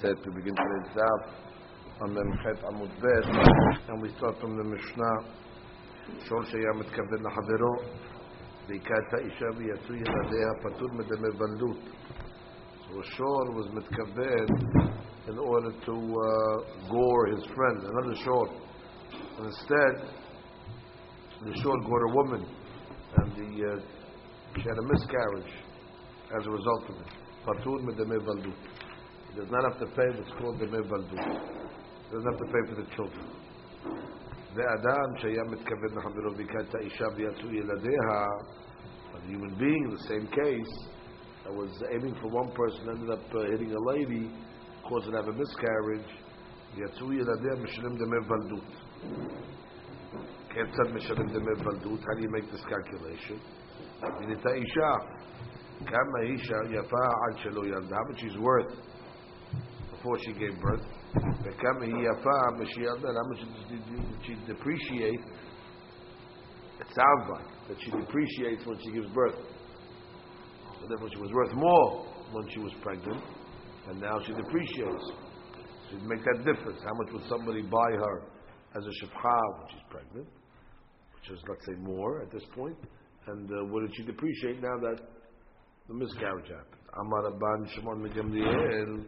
[0.00, 0.18] Tet.
[0.26, 1.22] We begin today's Daf
[2.02, 3.24] on Mem Chet Amud Bet,
[3.88, 5.16] and we start from the Mishnah.
[6.26, 7.74] Shor שהיה מתכוון לחברו,
[8.66, 11.78] והיכה את האישה ויצאו ילדיה פטור מדמי בלדות.
[12.88, 14.46] So Shor was מתכוון
[15.28, 18.48] in order to uh, gore his friend, another Shor.
[19.38, 19.94] And instead,
[21.44, 22.46] the Shor gored a woman,
[23.16, 23.80] and the, uh,
[24.56, 25.54] she had a miscarriage
[26.37, 27.11] as a result of it.
[27.45, 28.59] Patur medeme valdut.
[29.29, 31.25] He does not have to pay what's called deme valdut.
[32.05, 33.27] He doesn't have to pay for the children.
[34.53, 38.25] ואדם שהיה מתכוון לחברו והכה את האישה ויצאו ילדיה,
[39.13, 40.89] a human being in the same case,
[41.43, 44.31] that was aiming for one person, ended up uh, hitting a lady,
[44.87, 46.11] caused her to have a miscarriage,
[46.75, 48.71] ויצאו ילדיה משלם דמי ולדות.
[50.49, 51.99] כיצד משלם דמי ולדות?
[51.99, 53.39] How do you make this calculation?
[54.31, 54.91] את האישה
[55.85, 58.73] כמה אישה יפה עד שלא ילדה, how much she's worth
[59.91, 60.85] before she gave birth,
[61.43, 65.23] וכמה היא יפה משהיא ילדה, how much did she depreciate,
[66.79, 69.39] it sounds like that she depreciates when she gives birth.
[70.79, 73.23] So therefore she was worth more when she was pregnant,
[73.87, 75.05] and now she depreciates.
[75.85, 76.79] So you make that difference.
[76.83, 78.15] How much would somebody buy her
[78.77, 80.27] as a shifcha when she's pregnant,
[81.15, 82.77] which is, let's say, more at this point,
[83.27, 84.99] and uh, what did she depreciate now that
[85.87, 86.81] the miscarriage happened.
[86.99, 89.05] Amar Rabban Shimon Megamliel.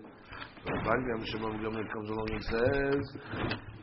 [0.65, 3.03] Rabban Shimon Megamliel comes along and says,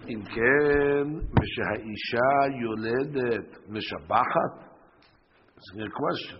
[0.08, 1.08] אם כן,
[1.40, 4.68] משהאישה יולדת משבחת?
[5.56, 6.38] It's a good question.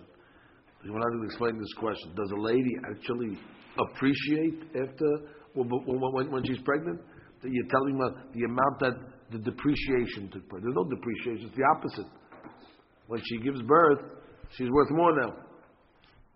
[0.85, 2.15] You want to explain this question.
[2.15, 3.37] Does a lady actually
[3.79, 5.09] appreciate after,
[5.55, 7.01] when, when she's pregnant?
[7.43, 8.95] That you're telling her the amount that
[9.31, 10.63] the depreciation took place.
[10.63, 12.07] There's no depreciation, it's the opposite.
[13.09, 14.01] When she gives birth,
[14.57, 15.33] she's worth more now.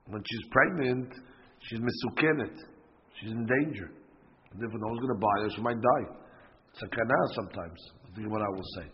[0.09, 1.13] When she's pregnant,
[1.67, 2.55] she's misukenet.
[3.19, 3.91] She's in danger.
[4.53, 6.05] If no one's going to buy her, she might die.
[6.73, 7.79] It's a Sakana sometimes,
[8.15, 8.87] the Gemara will say.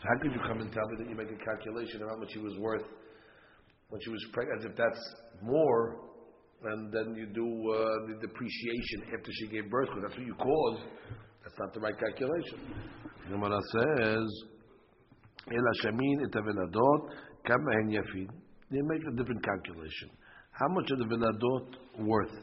[0.00, 2.16] So how could you come and tell me that you make a calculation of how
[2.16, 2.84] much she was worth
[3.88, 5.02] when she was pregnant, as if that's
[5.42, 6.00] more,
[6.64, 10.34] and then you do uh, the depreciation after she gave birth, because that's what you
[10.34, 10.82] caused.
[11.44, 12.58] That's not the right calculation.
[13.26, 14.26] The Gemara says,
[15.50, 17.00] "Ela shamin et avenadot
[17.46, 18.30] kama yafid."
[18.70, 20.08] They make a different calculation.
[20.52, 22.34] How much are the viladot worth?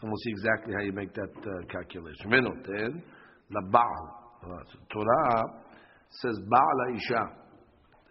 [0.00, 2.30] And we'll see exactly how you make that uh, calculation.
[3.50, 4.18] La baal.
[4.92, 5.44] Torah
[6.22, 7.22] says baal isha.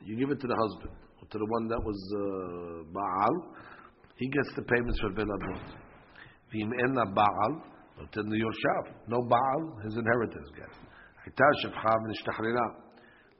[0.03, 3.55] You give it to the husband, or to the one that was uh, baal.
[4.17, 5.61] He gets the payments for viladot.
[6.53, 7.61] V'im en baal,
[8.13, 8.93] the yoshav.
[9.07, 10.77] No baal, his inheritance gets.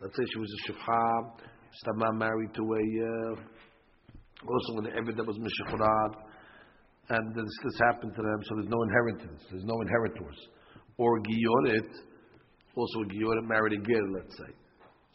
[0.02, 1.32] Let's say she was a shefcha,
[1.84, 3.42] stama married to a uh,
[4.46, 6.14] also when the that was Mishachrad,
[7.10, 10.38] and this, this happened to them, so there's no inheritance, there's no inheritors.
[10.98, 11.90] Or Giyoret,
[12.76, 14.52] also Giyoret married a Gil, let's say.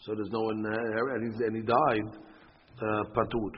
[0.01, 2.09] So there's no inheritance, and he died,
[2.81, 3.53] uh, Patur.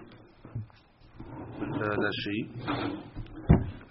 [1.63, 2.51] Uh, she.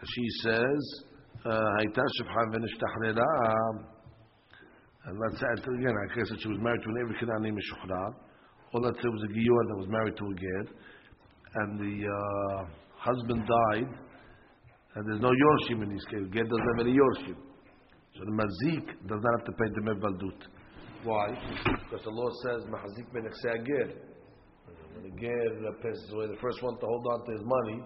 [0.05, 1.03] She says,
[1.45, 3.31] Hayta Shefhan v'nishtachrera,
[5.05, 8.13] and let's say, again, I guess that she was married to an Evid Kenani Mishachrad,
[8.73, 10.75] or let's say it was a Giyor that was married to a Gil,
[11.55, 12.65] and the uh,
[12.97, 13.89] husband died,
[14.95, 16.25] and there's no yorshim in this case.
[16.33, 17.37] Ged doesn't have any yorshim.
[18.15, 20.41] So the mazik does not have to pay the mevaldut.
[21.03, 21.27] Why?
[21.65, 23.25] Because the law says mahazik ben
[23.65, 23.89] ger.
[24.93, 27.83] When the ger passes away, the first one to hold on to his money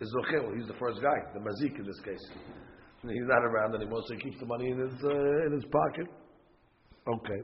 [0.00, 0.54] is zochel.
[0.56, 2.24] He's the first guy, the mazik in this case.
[3.02, 6.06] He's not around anymore, so he keeps the money in his uh, in his pocket.
[7.06, 7.40] Okay.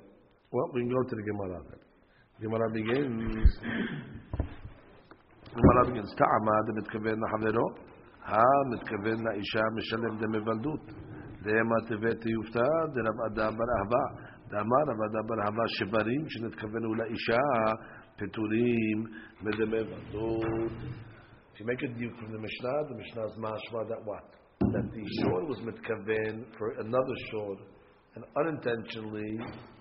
[0.53, 1.80] Well, we can go to the Gemara then.
[2.41, 3.59] Gemara begins.
[5.56, 7.68] הגמרא begins, טעמה דמתכוון לחברו,
[8.25, 10.85] המתכוון לאישה משלם דמי ולדות.
[11.44, 14.06] דהמה טבת יופתא דרב אדם בר אהבה.
[14.50, 17.41] דאמר רב אדם בר אהבה שברים שנתכוונו לאישה
[18.18, 18.97] פטורים
[19.41, 20.72] מדמי ולדות.
[21.53, 24.28] If you make a deal from the Mishnah, the Mishnah is mashma that what?
[24.73, 27.55] That the shor was mitkaven for another shor,
[28.16, 29.32] and unintentionally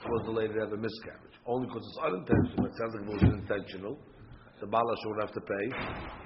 [0.04, 1.36] caused the lady to have a miscarriage.
[1.46, 2.66] Only because it's unintentional.
[2.70, 3.94] It sounds like it was intentional
[4.60, 5.66] the Bala would have to pay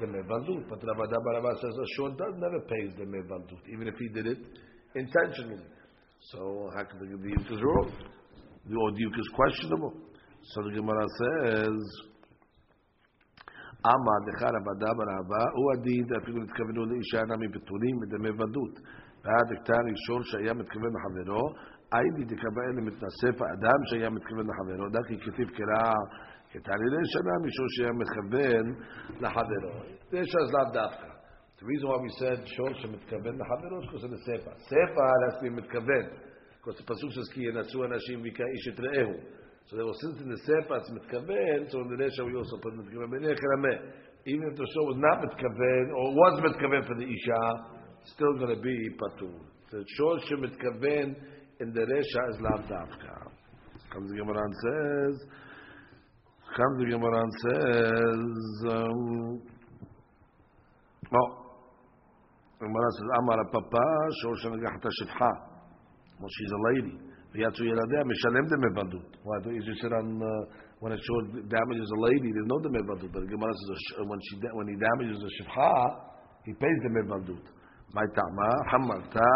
[0.01, 0.69] the Mevaldut.
[0.69, 4.27] But Rabbi Barabba says a short does never pays the Mevaldut, even if he did
[4.27, 4.39] it
[4.95, 5.65] intentionally.
[6.33, 7.93] So how can the Diuk is wrong?
[8.67, 9.93] The Diuk is questionable.
[10.55, 11.79] So the Gemara says,
[13.87, 18.75] אמר לך רבדה ברעבה, הוא הדין אפילו התכוונו לאישה נמי בתולים מדמי ודות.
[19.25, 21.45] ועד הכתר ראשון שהיה מתכוון לחברו,
[21.93, 25.93] הייתי תקבל למתנשף האדם שהיה מתכוון לחברו, דקי כתיב קרא
[26.58, 28.66] את ההלל שנה משום שהיה מכוון
[29.20, 29.74] לחברו.
[30.14, 31.08] יש אז לאו דווקא.
[31.60, 34.52] The reason why we said שור שמתכוון לחברו, זה כוסה לספר.
[34.58, 36.06] ספר, אז הוא מתכוון.
[36.60, 39.14] Because the pasuk says, כי ינצו אנשים ויקרא איש את רעהו.
[39.68, 42.58] So they were sent in the sefer, it's מתכוון, so in the lesha we also
[42.64, 43.76] put מתכוון בנך רמה.
[44.26, 47.44] Even if the show was not מתכוון, or was מתכוון for the isha,
[48.14, 49.40] still going to be פטור.
[49.70, 51.14] So the show שמתכוון
[51.62, 53.14] in the lesha is לאו דווקא.
[53.94, 55.16] Comes the Gemara and says,
[56.56, 58.74] Gemara and says.
[58.74, 59.42] Um,
[61.12, 61.30] well,
[62.62, 65.30] הגמרא says, אמר הפפה, שאור שנגח את השפחה.
[66.20, 66.98] Well, she's a lady.
[67.34, 69.18] ויצאו ילדיה, משלם דמי בלדות.
[69.26, 70.28] Why don't you sit on, uh,
[70.82, 73.12] when it shows damages a lady, there's no דמי בלדות.
[73.12, 75.74] But Gemara says, when, she, when he damages a שפחה,
[76.46, 77.46] he pays דמי בלדות.
[77.96, 78.52] מה טעמה?
[78.72, 79.34] חמרתה,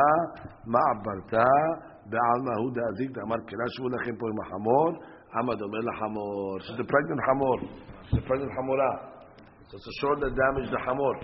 [0.73, 1.49] מעברתה,
[2.09, 4.89] בעלמא הוא דאזיק, אמר כלה שבו לכם פה עם החמור,
[5.35, 6.59] עמד אומר לחמור.
[6.59, 7.59] She's a pregnant חמור.
[8.09, 9.17] She's a pregnant חמורה.
[9.69, 11.15] So it's a sword that damaged the hamor,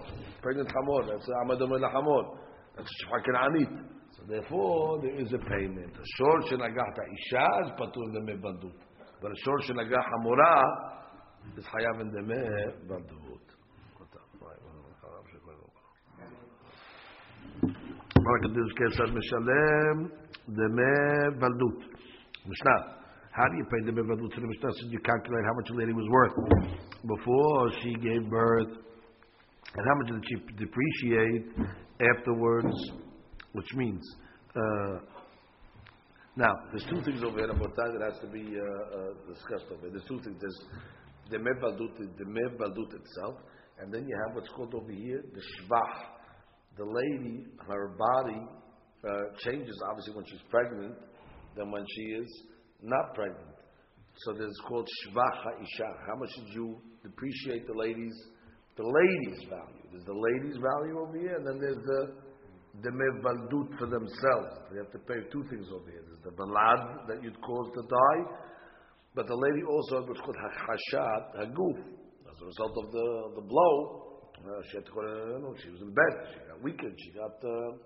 [0.42, 1.08] pregnant hamor.
[1.08, 2.24] That's Amad Omer Hamor.
[2.76, 3.72] That's Shfa Kenanit.
[4.12, 5.96] So therefore, there is a payment.
[5.96, 8.76] A sword shenagah isha is patur deme bandut.
[9.22, 10.56] But a sword shenagah hamora
[11.58, 12.44] is hayav in deme
[12.90, 13.40] bandut.
[18.24, 19.98] מה כתוב כסף משלם
[20.50, 21.80] דמי בלדות.
[22.48, 23.03] משנה.
[23.33, 24.69] How do you pay the Bevadut to the Mishnah?
[24.77, 26.33] So you calculate how much a lady was worth
[27.01, 28.77] before she gave birth,
[29.74, 31.50] and how much did she depreciate
[32.13, 32.77] afterwards,
[33.53, 34.03] which means.
[34.56, 35.00] Uh,
[36.35, 39.81] now, there's two things over here about that has to be uh, uh, discussed over
[39.81, 39.97] here.
[39.97, 40.38] There's two things.
[40.39, 40.59] There's
[41.31, 43.41] the Mevaldut, the Mevaldut itself,
[43.80, 46.06] and then you have what's called over here the Shvach.
[46.77, 48.45] The lady, her body
[49.09, 50.94] uh, changes obviously when she's pregnant
[51.57, 52.44] than when she is
[52.83, 53.56] not pregnant.
[54.18, 55.89] So there's called shvach isha.
[56.06, 58.13] How much did you depreciate the ladies?
[58.77, 59.85] The ladies' value.
[59.91, 62.01] There's the ladies' value over here, and then there's the
[62.81, 64.50] the mevaldut for themselves.
[64.71, 66.01] They have to pay two things over here.
[66.01, 68.21] There's the balad that you'd cause to die,
[69.13, 71.77] but the lady also had what's called hachashat, haguf.
[71.77, 73.74] As a result of the the blow,
[74.41, 75.01] uh, she had to go.
[75.01, 76.13] To, she was in bed.
[76.33, 76.97] She got weakened.
[76.97, 77.38] She got.
[77.38, 77.77] Uh,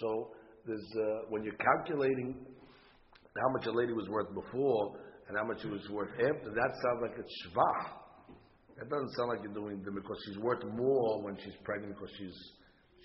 [0.00, 0.30] so
[0.66, 2.44] there's uh, when you're calculating
[3.40, 4.94] how much a lady was worth before
[5.28, 7.98] and how much she was worth after, that sounds like it's shvach.
[8.78, 12.10] That doesn't sound like you're doing them because she's worth more when she's pregnant because
[12.18, 12.34] she's,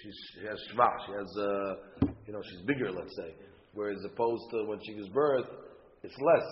[0.02, 3.34] she's she has shvach, she has uh, you know she's bigger, let's say.
[3.74, 5.46] Whereas opposed to when she gives birth,
[6.04, 6.48] it's less.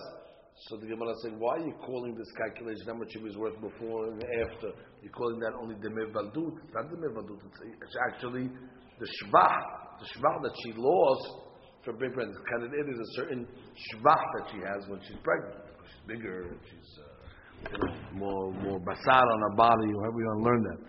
[0.66, 3.54] So the Gemara saying, why are you calling this calculation how much she was worth
[3.60, 4.74] before and after?
[5.02, 6.58] You're calling that only the mevaldut.
[6.66, 7.38] It's not the mevaldut.
[7.46, 8.50] It's, it's actually
[8.98, 9.62] the shvach,
[10.02, 11.47] the shvach that she lost
[11.84, 12.40] for big pregnancy.
[12.50, 15.56] Kind it is a certain shvach that she has when she's pregnant.
[15.86, 19.88] She's bigger, she's uh, more more basar on her body.
[20.02, 20.80] However you want to learn that.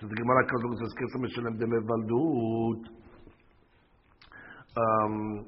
[0.00, 2.82] So the Gemara comes and says, "Kesem mishalem demevaldut."
[4.76, 5.46] Um,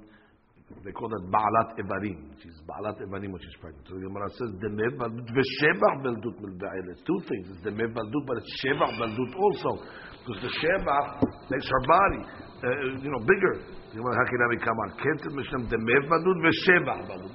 [0.84, 2.36] they call that Ba'alat Evarim.
[2.42, 3.86] She's Ba'alat Evarim when she's pregnant.
[3.88, 6.92] So the Gemara says, Demev Baldut V'Shevach Baldut Milba'el.
[6.92, 7.48] It's two things.
[7.52, 9.84] It's Demev Baldut, but it's Shevach Baldut also.
[10.24, 12.22] Because the Shevach makes her body,
[12.64, 13.77] uh, you know, bigger.
[13.92, 17.32] זה אומר רק אינם מכמה הקצת, יש להם דמי בדוד ושבח בדוד.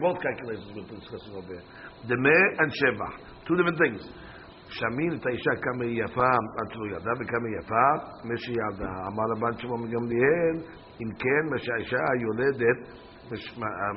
[0.00, 0.82] מאוד קרקע לזה,
[2.04, 3.14] דמי ושבח.
[3.46, 4.32] Two different things.
[4.68, 7.88] שמין את האישה כמה היא יפה, עד שהוא לא ידע וכמה היא יפה,
[8.28, 9.06] מה שהיא ידעה.
[9.08, 10.56] אמר לבן שמעון גמליאל,
[11.02, 13.01] אם כן, מה שהאישה היולדת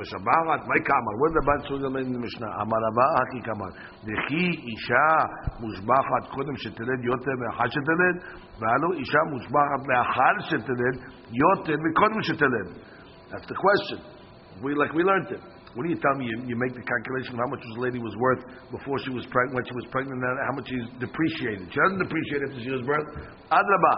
[0.01, 1.15] משבחת, מה כאמר?
[1.21, 2.47] what did רבן שמעון מגמליאל במשנה?
[2.63, 3.71] אמר רבה, הכי כאמר,
[4.07, 5.09] וכי אישה
[5.61, 8.17] מושבחת קודם שתלד יותר מאחר שתלד,
[8.61, 10.95] והלא אישה מושבחת מאחר שתלד
[11.43, 12.69] יותר מקודם שתלד.
[13.31, 13.99] That's the question.
[14.63, 15.43] We, like we learned it.
[15.75, 16.27] What do you tell me?
[16.27, 18.43] You, you make the calculation of how much this lady was worth
[18.75, 21.71] before she was pregnant, when she was pregnant, and how much she's depreciated.
[21.71, 23.07] She doesn't depreciate after she was birth.
[23.55, 23.95] Adraba.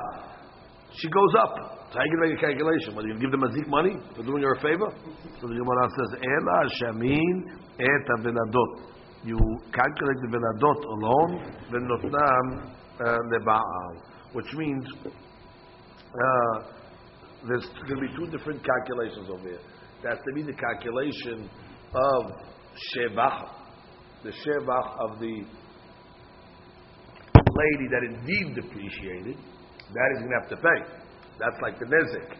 [0.98, 1.54] She goes up.
[1.92, 2.96] So how you going to make a calculation?
[2.96, 4.89] Whether you give them a zik money for doing her a favor?
[5.39, 7.46] So the Gemara says, Ela shamin
[7.80, 8.82] et veladot.
[9.24, 9.38] You
[9.72, 11.32] calculate the veladot alone,
[11.72, 14.01] then notnam uh, leba'al.
[14.34, 16.63] Which means uh,
[17.48, 19.60] there's going to be two different calculations over here.
[20.04, 21.50] That's to be the calculation
[21.94, 22.32] of
[22.96, 23.50] shevach,
[24.24, 25.46] the shevach of the
[27.36, 29.38] lady that indeed depreciated,
[29.94, 30.79] that is going to have to pay.
[31.39, 32.36] That's like the nezik,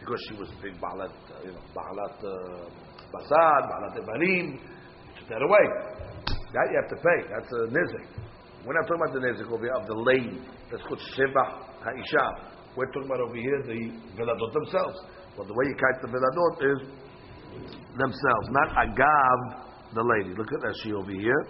[0.00, 2.68] because she was big balat, uh, you know, balat uh,
[3.12, 4.60] basad, balat evarim,
[5.18, 5.66] took that away.
[6.52, 7.18] That you have to pay.
[7.32, 8.06] That's a nezik.
[8.64, 10.40] We're not talking about the nezik over here of the lady.
[10.70, 12.26] That's called shevach ha'isha.
[12.76, 14.98] We're talking about over here the veladot themselves.
[15.36, 16.88] Well, the way you kite the veladot is
[17.96, 19.38] themselves, not agav
[19.94, 20.34] the lady.
[20.36, 21.46] Look at that she over here.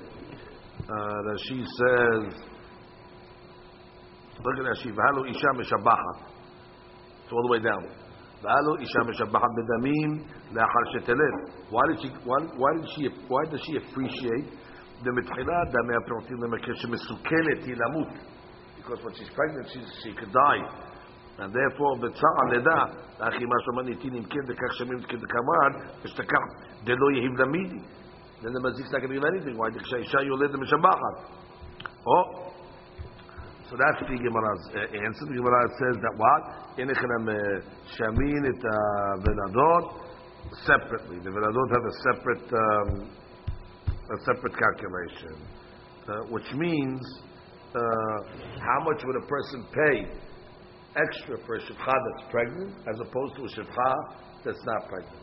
[0.86, 2.34] Uh, she says,
[4.43, 4.91] Look at Rashi.
[4.91, 6.17] V'halu isha mishabachat.
[7.23, 7.83] It's all the way down.
[8.43, 11.69] V'halu isha mishabachat b'damim le'achar sheteled.
[11.69, 12.09] Why did she?
[12.23, 13.09] Why, why did she?
[13.27, 14.47] Why does she appreciate
[15.03, 18.17] the mitchila damei aprotim lemekeh shemesukenet yilamut?
[18.77, 20.63] Because when she's pregnant, she, she could die.
[21.37, 22.83] And therefore, בצער לידה,
[23.19, 25.71] אחי מה שאומר ניתין אם כן, וכך שמים כדקמן,
[26.05, 26.43] אשתכח,
[26.83, 27.81] דלא יהיב למידי.
[28.41, 29.55] Then the mazik's not going to give anything.
[29.57, 29.69] Why?
[29.69, 31.15] because כשהאישה יולדת משבחת.
[32.05, 32.44] Oh,
[33.76, 35.26] so that's the Gemara's uh, answer.
[35.28, 36.42] The Gemara says that what?
[36.80, 37.28] Inechem
[37.92, 38.62] shamin et
[39.20, 40.00] veladot
[40.64, 41.18] separately.
[41.20, 43.10] The veladot have a separate um,
[43.84, 45.36] a separate calculation,
[46.08, 47.02] uh, which means
[47.74, 47.80] uh,
[48.56, 50.08] how much would a person pay
[50.96, 53.94] extra for a shivcha that's pregnant as opposed to a shivcha
[54.44, 55.22] that's not pregnant.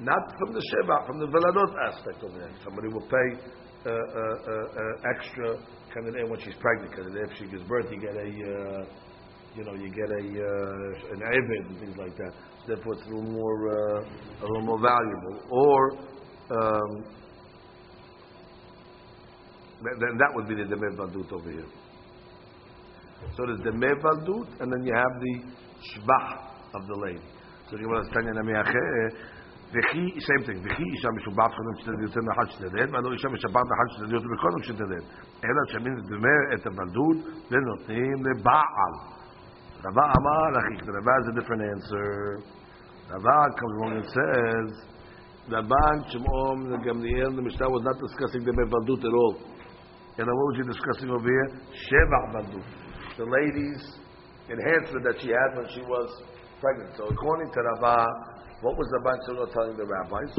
[0.00, 2.50] Not from the sheva, from the veladot aspect of it.
[2.64, 3.28] Somebody will pay
[3.86, 6.92] uh, uh, uh, uh extra Kanadeh when she's pregnant.
[6.92, 8.84] Kanadeh if she gives birth, you get a, uh,
[9.54, 12.32] you know, you get a uh, an avid and things like that.
[12.60, 14.00] So therefore, it's a little more uh,
[14.42, 15.40] a little more valuable.
[15.50, 15.92] Or
[16.50, 17.04] um,
[19.82, 21.66] then that would be the valdut over here.
[23.36, 25.34] So there's the valdut, and then you have the
[25.94, 27.22] shbach of the lady.
[27.70, 28.10] So you want to
[29.73, 33.87] וכי, same thing, וכי אישה משובעת קודם שתדע יוצא מאחד שתדד, ולא אישה משבעת מאחד
[33.93, 35.03] שתדע יוצא מקודם שתדד.
[35.45, 37.17] אלא שמין דומה את הבלדות
[37.51, 38.93] ונותנים לבעל.
[39.85, 42.09] רבה אמר, אחי, רבה is a different answer.
[43.11, 44.93] רבה comes along and says,
[45.49, 49.35] רבן שמעון גמליאל, the Mishnah was not discussing the בלדות at all.
[50.17, 51.49] And what was he discussing over here?
[51.71, 52.65] שבע בלדות.
[53.17, 53.83] The lady's
[54.49, 56.09] enhancement that she had when she was
[56.61, 56.95] pregnant.
[56.97, 58.07] So according to Rabbah,
[58.63, 60.31] what was the Ban Shlomo telling the rabbis?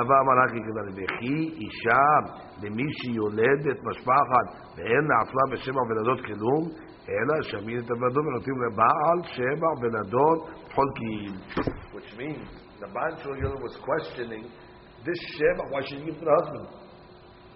[0.00, 2.06] רבה אמר רק כדאי, וכי אישה
[2.62, 4.46] למי שיולדת משפחת
[4.76, 6.62] ואין לעצמה בשבע ולדות כלום,
[7.08, 11.32] אלא שמין את הוולדות ונותנים לבעל שבע ולדות חולקים.
[11.92, 12.48] Which means,
[12.80, 14.44] the Ban Shlomo was questioning,
[15.04, 16.68] this sheva, why should you give to the husband?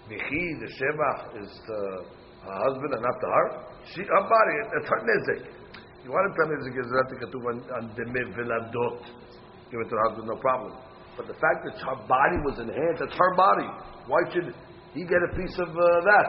[0.09, 1.11] Michi, the sheva
[1.43, 1.77] is to
[2.45, 3.47] her husband and not to her.
[3.93, 5.43] She, her body, it's her nezek.
[6.05, 9.01] You want to tell me there's a gezrat katuv on deme veladot
[9.72, 10.74] give it to her husband, no problem.
[11.18, 13.68] But the fact that her body was enhanced—that's her body.
[14.08, 14.56] Why should
[14.94, 16.28] he get a piece of uh, that?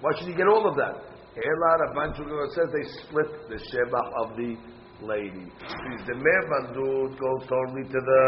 [0.00, 1.08] Why should he get all of that?
[1.38, 4.58] Elad Abanchugah says they split the sheba of the
[5.00, 5.46] lady.
[5.64, 8.24] Since the mevandut goes totally to the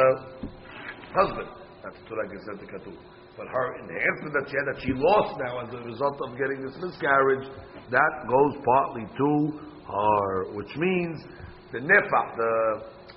[1.15, 1.49] husband.
[1.83, 2.95] That's Torah Gezet Katu.
[3.37, 6.63] But her enhancement that she had, that she lost now as a result of getting
[6.63, 7.49] this miscarriage,
[7.91, 9.59] that goes partly to
[9.91, 11.25] her, which means
[11.73, 12.53] the nefah, the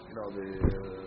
[0.10, 1.00] you know the.
[1.00, 1.03] Uh,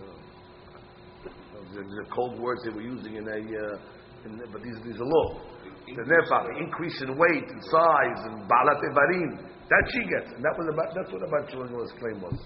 [1.73, 5.41] the, cold words they were using in a, uh, in, but these, these are law.
[5.87, 10.67] The increase in weight and size and balat evarim, that she gets, and that was
[10.71, 12.39] about, that's what about Shulman's claim was.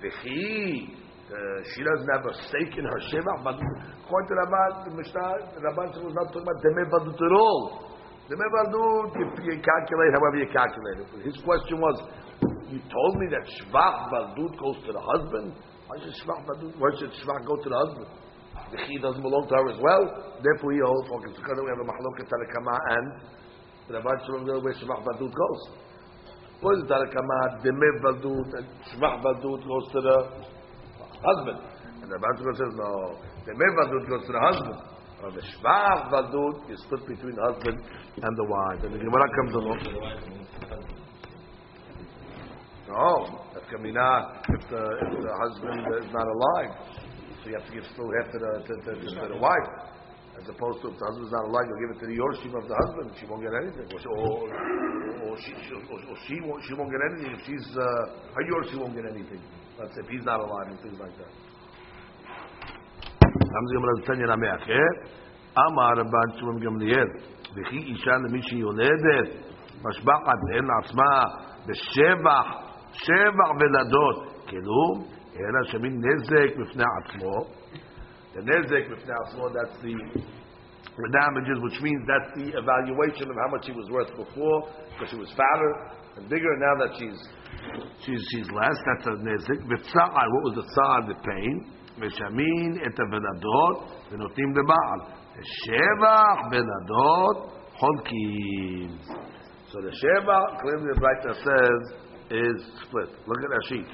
[0.00, 0.88] V'chi,
[1.30, 5.62] uh, she doesn't have a stake in her sheva, but according to Rabban, the Mishnah,
[5.62, 7.96] Rabban was not talking about demei badut at all.
[8.28, 11.08] Demei badut, you, you calculate however you calculate it.
[11.24, 11.96] His question was,
[12.72, 15.54] you told me that shvach badut goes to the husband.
[15.86, 16.72] Why should shvach badut?
[16.80, 18.08] Why should shvach go to the husband?
[18.70, 20.02] The chi doesn't belong to her as well.
[20.42, 23.06] Therefore, he holds for because we have a machloket tarakama and
[23.90, 25.62] Rabban Shalom know where shemach badut goes.
[26.60, 27.64] What is tarakama?
[27.66, 30.16] Demev badut and shemach badut goes to the
[31.18, 31.58] husband.
[32.02, 33.18] And Rabban Shalom says no.
[33.42, 34.78] Demev badut goes to the husband.
[35.22, 37.82] Or the shemach badut is split between the husband
[38.22, 38.84] and the wife.
[38.84, 39.80] And the Gemara comes along.
[42.90, 46.74] No, that's kamina if the, if the husband is not alive.
[47.40, 49.70] So you have to give still half to the, to, to, to the wife.
[50.36, 52.64] As opposed to if the husband's not alive, you'll give it to the Yorshim of
[52.68, 53.08] the husband.
[53.16, 53.88] She won't get anything.
[53.92, 54.48] Or, or,
[55.24, 57.30] or, she, or, or she, won't, she won't get anything.
[57.36, 57.84] If she's uh,
[58.36, 59.40] her Yorshim won't get anything.
[59.80, 61.32] Let's say if he's not alive and things like that.
[65.58, 67.08] אמר רבן שמעון גמליאל,
[67.56, 69.28] וכי אישה למי שיולדת,
[69.84, 71.20] משבחת ואין לעצמה
[71.66, 72.46] בשבח,
[72.92, 77.35] שבח ולדות, כלום אלא שמין נזק בפני עצמו.
[78.33, 79.95] The nezek בפני עצמו, that's the,
[80.97, 84.59] the damages, which means that's the evaluation of how much he was worth before,
[84.91, 85.71] because she was fatter
[86.17, 87.19] and bigger, and now that she's
[88.03, 89.59] she's she's less, that's a nezek.
[89.71, 91.55] V'tza'ar, what was the tza'ar, the pain?
[91.99, 93.77] ושמין את הוולדות
[94.11, 94.99] ונותנים לבעל.
[95.41, 98.89] שבח ולדות חולקים.
[99.71, 101.81] So the sheva, clearly the Braita says,
[102.29, 103.09] is split.
[103.27, 103.87] Look at that sheet.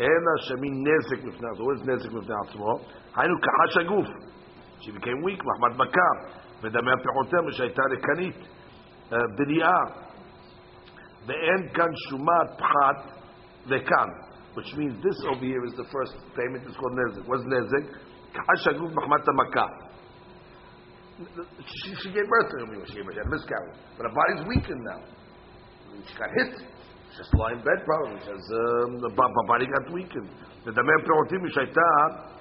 [0.00, 1.64] אלא שמין נזק לפני עצמו.
[1.64, 2.78] What is נזק לפני עצמו?
[3.16, 4.06] היינו כחש הגוף.
[4.80, 6.38] She became weak, מחמת בקר.
[6.62, 8.48] ודמי הפיחותיה שהייתה ריקנית,
[9.10, 9.82] בריאה.
[11.26, 12.98] Ve'en kan shumat pchat
[13.68, 14.10] ve'kan.
[14.54, 16.64] Which means this over here is the first payment.
[16.66, 17.26] It's called nezek.
[17.28, 17.84] What's nezek?
[18.34, 19.70] K'ashaguf mahmat makah.
[21.66, 22.68] She, she gave birth to him.
[22.86, 23.14] She gave birth.
[23.14, 23.78] She had a miscarriage.
[23.96, 25.00] But her body's weakened now.
[26.06, 26.52] She got hit.
[27.17, 30.29] just lying in bed probably, because um, my body got weakened.
[30.65, 32.33] The Damer Perotim Shaita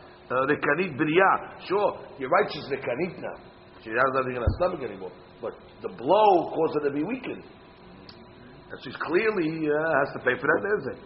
[0.49, 1.31] Rekanit Bria.
[1.69, 3.37] Sure, you're right, she's Rekanit now.
[3.85, 5.13] She has nothing in her stomach anymore.
[5.41, 5.53] But
[5.83, 7.43] the blow caused her to be weakened.
[7.43, 10.99] And she's clearly uh, has to pay for that nezek.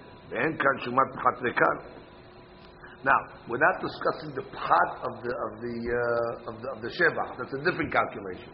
[3.04, 3.18] Now,
[3.48, 6.90] we're not discussing the part of the of the uh, of the, of the.
[7.38, 8.52] That's a different calculation.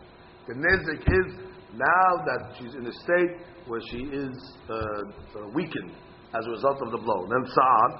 [0.49, 3.34] The nezek is now that she's in a state
[3.68, 4.36] where she is
[4.70, 5.92] uh, uh, weakened
[6.34, 7.28] as a result of the blow.
[7.28, 7.92] Then sa'ad,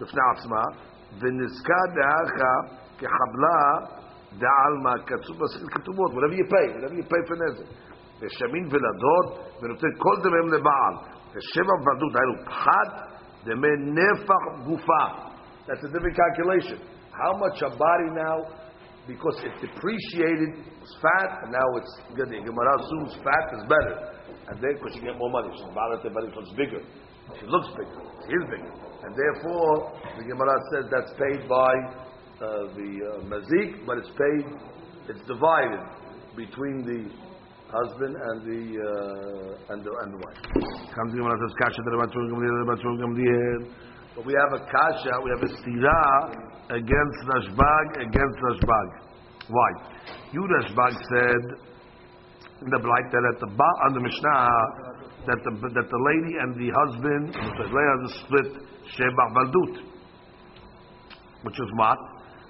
[0.00, 0.62] בפני עצמה,
[1.20, 2.54] ונזכה דאחה
[2.98, 3.60] כחבלה
[4.38, 7.66] דעלמא כתוב בסכת כתובות, whatever you pay, whatever you pay for נזק.
[8.20, 10.94] ושמין ולדות, ונותן כל דמיהם לבעל.
[11.34, 12.90] ושבע ודות, היינו פחת
[13.44, 15.04] דמי נפח גופה.
[15.66, 16.78] That's a different calculation.
[17.12, 18.36] How much a body now,
[19.07, 21.91] because it depreciated, was fat, and now it's.
[22.11, 23.95] The Gemara assumes fat is better.
[24.51, 26.83] And then, because you get more money, she's about it, but it looks bigger.
[27.39, 27.99] She looks bigger.
[28.27, 28.71] She is bigger.
[29.07, 31.73] And therefore, the Gemara says that's paid by
[32.43, 34.45] uh, the uh, mazik, but it's paid,
[35.07, 35.83] it's divided
[36.35, 37.07] between the
[37.71, 40.39] husband and the uh, and the and the wife.
[40.95, 41.81] Comes the Gemara says kasha
[44.15, 48.87] But we have a kasha, we have a stira against Rashbag against Rashbag.
[49.47, 49.69] Why?
[50.31, 51.41] You Rashbag said
[52.61, 54.49] in the blight that at the ba on the Mishnah
[55.27, 58.49] that the that the lady and the husband the lady has a split
[58.95, 59.75] shebach baldut,
[61.43, 61.97] which is what?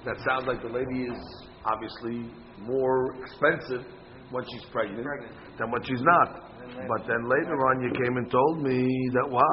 [0.06, 1.20] That sounds like the lady is
[1.66, 2.32] obviously
[2.62, 3.86] more expensive
[4.32, 5.34] when she's pregnant, pregnant.
[5.60, 6.48] than when she's not.
[6.68, 9.44] But then later on, you came and told me that what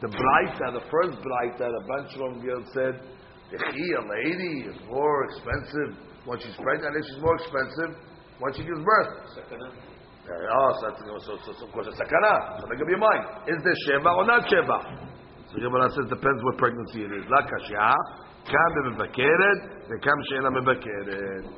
[0.00, 1.18] the that the first
[1.58, 3.17] that a bunch of them said,
[3.48, 5.96] a lady is more expensive
[6.26, 7.96] when she's pregnant, and she's more expensive
[8.40, 9.12] when she gives birth.
[10.28, 12.60] Oh, so, that's, so, so, so of course it's sakana.
[12.60, 13.48] So make up your mind.
[13.48, 15.08] Is there sheva or not sheva?
[15.48, 17.24] So Gemara says depends what pregnancy it is.
[17.32, 17.88] La kashya,
[18.44, 21.48] kam bebekeret, kam she'ena mebekeret.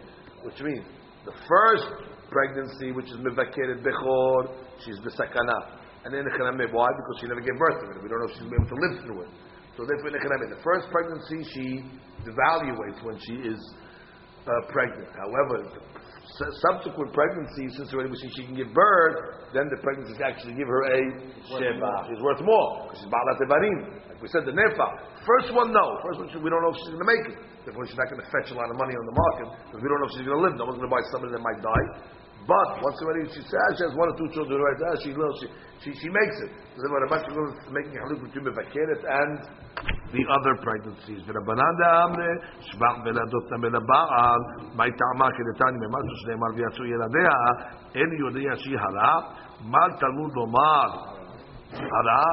[0.46, 0.86] Which means
[1.26, 1.90] the first
[2.30, 4.54] pregnancy, which is mevakeret bechor,
[4.86, 5.82] she's the besakana.
[6.04, 6.88] And then the why?
[6.94, 8.02] Because she never gave birth to it.
[8.02, 9.30] We don't know if she's able to live through it.
[9.80, 11.66] So therefore, nechaname, the first pregnancy she
[12.28, 13.56] devaluates when she is
[14.44, 15.08] uh, pregnant.
[15.16, 15.72] However,
[16.68, 20.68] subsequent pregnancy, since already we see she can give birth, then the pregnancy actually give
[20.68, 21.00] her a
[21.48, 22.12] sheba.
[22.12, 24.04] She's worth more because she's ba'alat evarim.
[24.04, 25.00] Like we said, the nefa.
[25.24, 25.96] First one, no.
[26.04, 27.40] First one, we don't know if she's going to make it.
[27.64, 29.88] Therefore, she's not going to fetch a lot of money on the market because we
[29.88, 30.60] don't know if she's going to live.
[30.60, 31.86] No one's going to buy somebody that might die.
[32.50, 35.38] But once already she says she has one or two children right there, she knows
[35.38, 35.46] she,
[35.86, 36.50] she, she makes it.
[36.74, 39.30] So the when Rabbi Shimon is making haluk between Mevakeret and
[40.10, 42.30] the other pregnancies, Rabbanan da'amne,
[42.74, 47.38] shvach veladotna melaba'al, mai ta'ama kedetani memashu shneimar v'yatsu yeladea,
[47.94, 50.90] en yodea shi mal talmud lomar,
[51.70, 52.26] hara,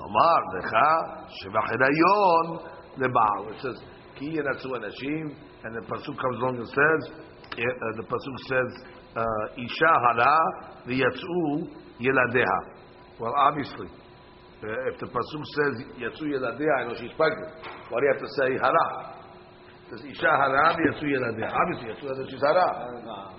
[0.00, 2.46] lomar, lecha, shvach hirayon,
[2.96, 3.52] leba'al.
[3.52, 3.76] It says,
[4.16, 8.97] ki yenatsu anashim, and the Pasuk comes along and says, uh, the Pasuk says,
[9.57, 10.35] Isha hara
[10.87, 12.59] v'yatzu yeladeha.
[13.19, 17.53] Well, obviously, uh, if the pasuk says yatzu yeladeha, I know she's pregnant.
[17.89, 18.87] Why do you have to say hara?
[19.91, 21.51] Says Isha hara v'yatzu yeladeha.
[21.53, 22.67] Obviously, yatzu yeladeha she's hara.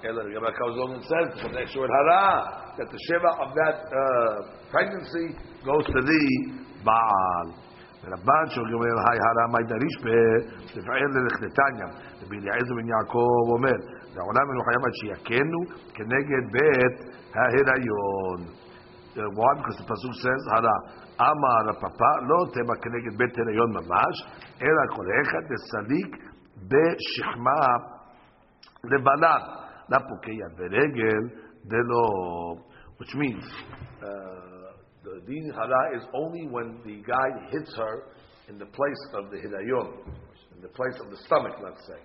[0.04, 5.36] Ela Rabbi Kalzon says the next word hara that the sheva of that uh, pregnancy
[5.64, 6.24] goes to the
[6.84, 7.64] baal.
[8.12, 9.96] רבן שאומר, היי הרע מי דריש
[10.76, 11.88] לפעל ללכתתניא.
[12.22, 13.78] רבי אליעזר בן יעקב אומר,
[14.14, 15.60] והעולם אינו חייב עד שיכנו
[15.94, 16.96] כנגד בית
[17.34, 18.64] ההיריון.
[19.14, 19.52] Why?
[19.58, 20.76] Because the pasuk says, הרע.
[21.20, 24.16] אמר הפאפה, לא תמה כנגד בית הריון ממש,
[24.62, 26.16] אלא כל אחד דסליק
[26.68, 27.66] בשכמה
[28.84, 29.64] לבלד.
[29.88, 31.22] לפוקע ורגל
[31.64, 32.54] דלא.
[32.98, 33.44] Which means,
[34.02, 34.06] uh,
[35.02, 37.94] the din hara is only when the guy hits her
[38.48, 39.88] in the place of the hidayon,
[40.54, 42.00] in the place of the stomach, let's say.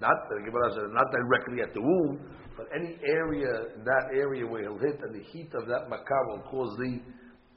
[0.00, 2.20] Not not directly at the womb,
[2.56, 6.22] but any area in that area where he'll hit, and the heat of that makar
[6.28, 7.00] will cause the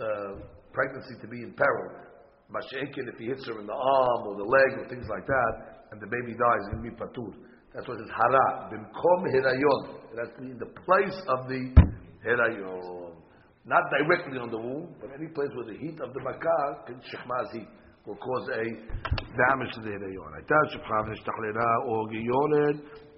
[0.02, 0.42] uh,
[0.74, 2.02] pregnancy to be in peril.
[2.50, 5.86] Masha'ekin, if he hits her in the arm or the leg or things like that,
[5.92, 6.90] and the baby dies, he'll be.
[7.74, 8.70] That's what it is hara.
[8.70, 9.82] Bimkom hirayon.
[10.16, 11.72] That's in the place of the
[12.26, 13.16] hirayon.
[13.66, 17.54] Not directly on the womb, but any place where the heat of the makar, shechmaz
[17.54, 17.68] heat,
[18.06, 18.64] will cause a
[19.38, 20.32] damage to the hirayon.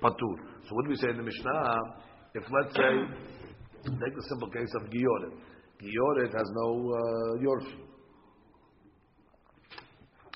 [0.02, 0.36] patur.
[0.68, 1.78] So what do we say in the Mishnah?
[2.36, 2.94] If let's say,
[3.86, 5.34] take the simple case of giyolet.
[5.82, 7.84] Yored has no uh, Yorshim.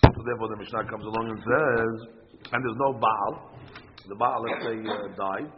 [0.03, 2.17] So therefore the Mishnah comes along and says,
[2.51, 3.51] and there's no Baal.
[4.09, 5.51] The Baal, let's say, uh, died.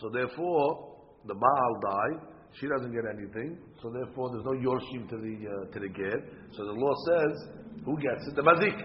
[0.00, 2.28] So therefore, the Baal died.
[2.60, 3.58] She doesn't get anything.
[3.82, 6.20] So therefore, there's no Yorshim to the uh, to the Ger.
[6.52, 8.35] So the law says, who gets it?
[8.35, 8.77] The Mazik.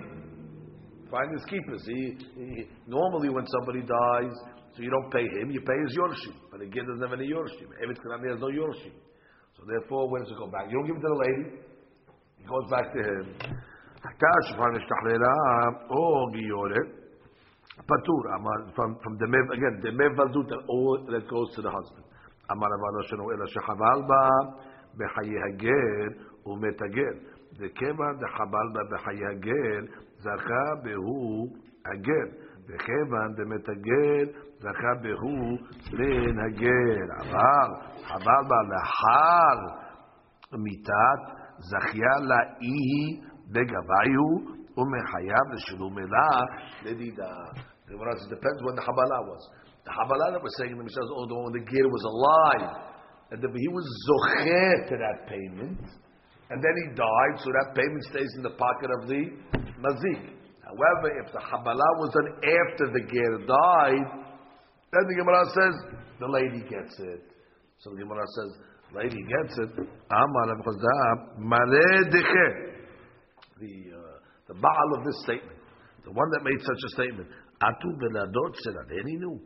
[1.10, 1.82] Find his keepers.
[1.86, 4.32] He, he, normally when somebody dies,
[4.74, 6.34] so you don't pay him, you pay his Yorshim.
[6.50, 7.68] But the Ger doesn't have any Yorshim.
[7.84, 8.94] Evit Kanani has no Yorshim.
[9.56, 10.70] So therefore, when does it go back?
[10.70, 11.44] You don't give it to the lady.
[12.40, 13.24] It goes back to him.
[14.02, 14.58] Hakash
[15.90, 17.02] or Giyoret.
[17.88, 22.04] Patur, from, from the Mev, again, the Mev Valdut, all that goes to the husband.
[22.50, 24.28] אמר רבא לא שנו אלא שחבל בה
[24.94, 27.14] בחיי הגר ומת הגר.
[27.59, 31.47] וכיוון דחבל בה בחיי הגר, זכה בהו
[31.85, 32.27] הגר.
[32.67, 35.57] וכיוון דמת הגר, זכה בהו
[35.91, 36.97] לן הגר.
[37.21, 37.69] אבל
[38.03, 39.57] חבל בה לאחר
[40.53, 41.21] מיתת,
[41.59, 46.29] זכיה לאי בגביו, ומחייב לשלום אלה
[46.85, 47.33] לדידה.
[47.89, 49.49] It depends when the Habala was.
[49.85, 52.67] The Habala that was saying in the Mishnah, oh, the the Ger was alive,
[53.31, 55.79] and the, he was zocher to that payment,
[56.49, 59.35] and then he died, so that payment stays in the pocket of the
[59.83, 60.37] mazik.
[60.63, 64.07] However, if the Habala was done after the Ger died,
[64.91, 65.75] then the Gemara says
[66.19, 67.23] the lady gets it.
[67.79, 68.51] So the Gemara says,
[68.93, 69.71] lady gets it.
[70.11, 70.45] Amar
[73.59, 75.59] The uh, the Baal of this statement,
[76.05, 77.27] the one that made such a statement,
[77.61, 78.55] Atu veladot
[79.03, 79.39] knew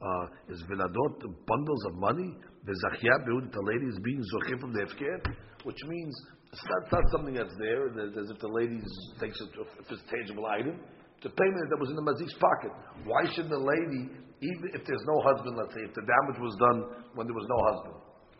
[0.00, 2.36] uh, is viladot bundles of money.
[2.64, 5.34] The zachya the lady is being zochim from the hefker,
[5.64, 6.14] which means
[6.52, 8.80] it's not, not something that's there as if the lady
[9.20, 10.80] takes it if it's a tangible item.
[11.20, 12.72] The payment that was in the mazik's pocket.
[13.04, 14.06] Why shouldn't the lady,
[14.38, 16.78] even if there's no husband, let's say, if the damage was done
[17.18, 17.96] when there was no husband,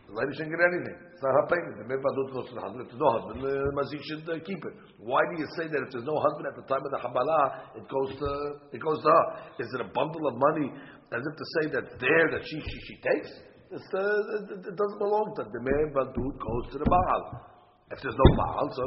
[0.09, 0.97] the lady shouldn't get anything.
[1.13, 1.75] It's not her payment.
[1.75, 2.81] The Mebadut goes to the husband.
[2.81, 4.73] If there's no husband, the Mazik should uh, keep it.
[4.97, 7.77] Why do you say that if there's no husband at the time of the Habbalah,
[7.77, 8.29] it goes to
[8.73, 9.25] it goes to her?
[9.61, 10.73] Is it a bundle of money
[11.13, 13.29] as if to say that there that she she, she takes.
[13.69, 17.58] Uh, it, it, doesn't belong to the man, but goes to the Baal.
[17.91, 18.85] If there's no Baal, so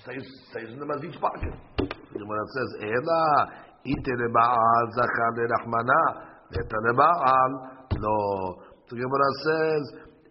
[0.00, 1.52] stays stays in the Mazik's pocket.
[1.78, 3.24] When it says Ela
[3.84, 6.00] ite le Baal zachar le Rahmana
[6.48, 7.50] leta le Baal
[8.00, 8.16] no.
[8.88, 9.82] The Gemara says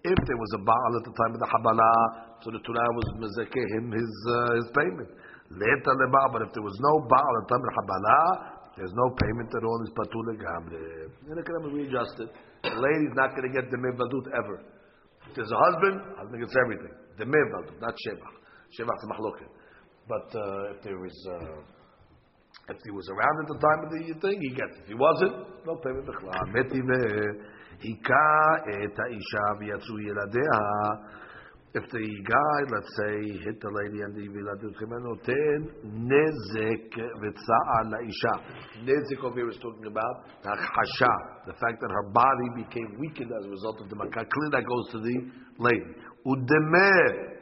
[0.01, 3.07] if there was a Baal at the time of the Habbalah, so the Torah was
[3.21, 5.09] mezekeh him his uh, his payment.
[5.53, 8.25] Leta le Baal, but if there was no Baal at the time of the Habbalah,
[8.77, 9.77] there's no payment at all.
[9.85, 11.09] It's patul legamre.
[11.29, 12.29] Then it can be readjusted.
[12.65, 14.76] The lady's not going to get the mevadut ever.
[15.29, 16.93] If there's a husband, husband gets everything.
[17.17, 18.35] The Demeh not Shebach.
[18.73, 19.51] Shebach is machloket.
[20.07, 21.59] But uh, if there is, uh,
[22.69, 24.77] if he was around at the time of the thing, he gets.
[24.83, 26.47] If he wasn't, no payment b'chla.
[26.53, 27.43] Metive
[27.83, 28.27] hika
[28.71, 31.17] et ha'isha v'yatzu yiladea
[31.77, 33.13] if the guy, let's say,
[33.45, 34.73] hit the lady and the Viladut
[35.21, 35.69] Ten
[36.09, 38.33] Nezek La'isha.
[38.81, 41.13] Nezek over here is talking about Hachasha,
[41.45, 44.25] the fact that her body became weakened as a result of the Makkah.
[44.25, 45.17] Clearly that goes to the
[45.59, 45.93] lady.
[46.25, 46.89] Udeme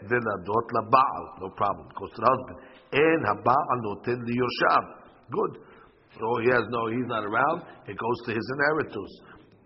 [0.03, 1.23] Viladot La'ba'al.
[1.41, 1.87] No problem.
[1.97, 2.57] Goes to the husband.
[2.91, 4.83] En Haba'al Noten Liyoshav.
[5.31, 5.63] Good.
[6.19, 7.63] So he has no, he's not around.
[7.87, 9.11] It goes to his inheritors.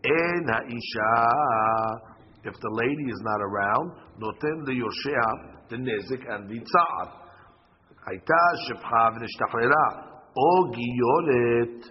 [0.06, 2.09] En Ha'isha
[2.44, 5.28] if the lady is not around, noten the yoshea,
[5.70, 7.12] the nezik and the tza'at.
[8.08, 9.86] Hayta shepha v'nishtachrera,
[10.38, 11.84] o giyolet.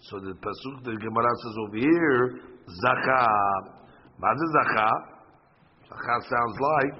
[0.00, 2.40] So the pasuk, the Gemara says over here,
[2.84, 3.26] zacha.
[4.18, 4.90] What is zacha?
[5.90, 6.94] Zacha sounds like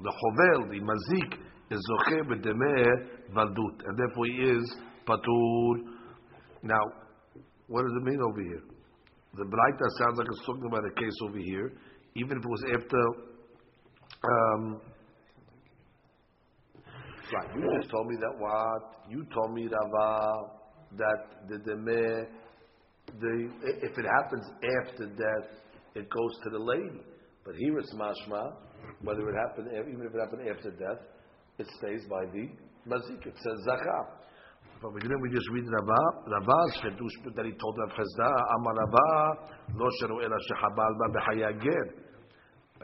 [0.00, 1.38] the chovel, the mazik,
[1.70, 5.74] is zoche b'demeh valdut, and therefore he is patur.
[6.62, 6.80] Now,
[7.66, 8.62] what does it mean over here?
[9.34, 11.72] The Braita sounds like it's talking about a case over here
[12.16, 13.02] even if it was after.
[14.24, 14.80] Um,
[17.32, 20.50] right, you just told me that what you told me Rava
[20.96, 22.26] that the the
[23.20, 23.50] the
[23.82, 24.46] if it happens
[24.80, 25.50] after death,
[25.94, 27.00] it goes to the lady.
[27.44, 28.54] But here it's mashma,
[29.02, 31.02] whether it happened even if it happened after death,
[31.58, 32.48] it stays by the
[32.88, 33.26] mazik.
[33.26, 34.24] It says zakah.
[34.80, 36.00] But we didn't we just read Rava?
[36.28, 39.08] Rava's chedush that he told Rav Chisda, Amar Rava,
[39.76, 42.03] lo sharu ela shehabal ba b'chayagir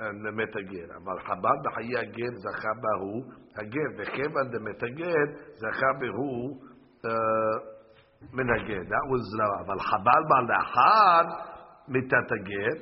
[0.01, 0.97] למת הגר.
[0.97, 3.23] אבל חב"ד בחיי הגר זכה בהו
[3.57, 5.25] הגר, וכיוון דמת הגר
[5.57, 6.61] זכה בהו
[8.33, 8.81] מן הגר.
[8.93, 9.61] That was זרע.
[9.67, 11.25] אבל חב"ד בא לאחר
[11.89, 12.75] מיתת הגר,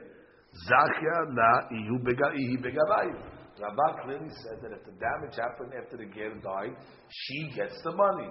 [0.52, 3.38] זכיה לה יהי בגביים.
[3.58, 6.78] Rabbah clearly said that if the damage happened after the ger died,
[7.10, 8.30] she gets the money.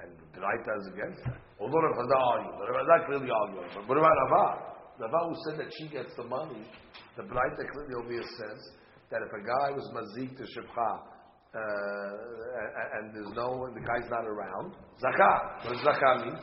[0.00, 1.36] And the Braita is against that.
[1.60, 2.56] Although Rav Chisda argued,
[3.06, 4.52] clearly argued, but what about Rabbah?
[5.02, 6.62] Rabbi who said that she gets the money,
[7.16, 8.60] the over here says
[9.10, 10.90] that if a guy was mazik to shivcha,
[11.54, 15.66] uh, and there's no, and the guy's not around, zakah.
[15.66, 16.38] What does zakah mean?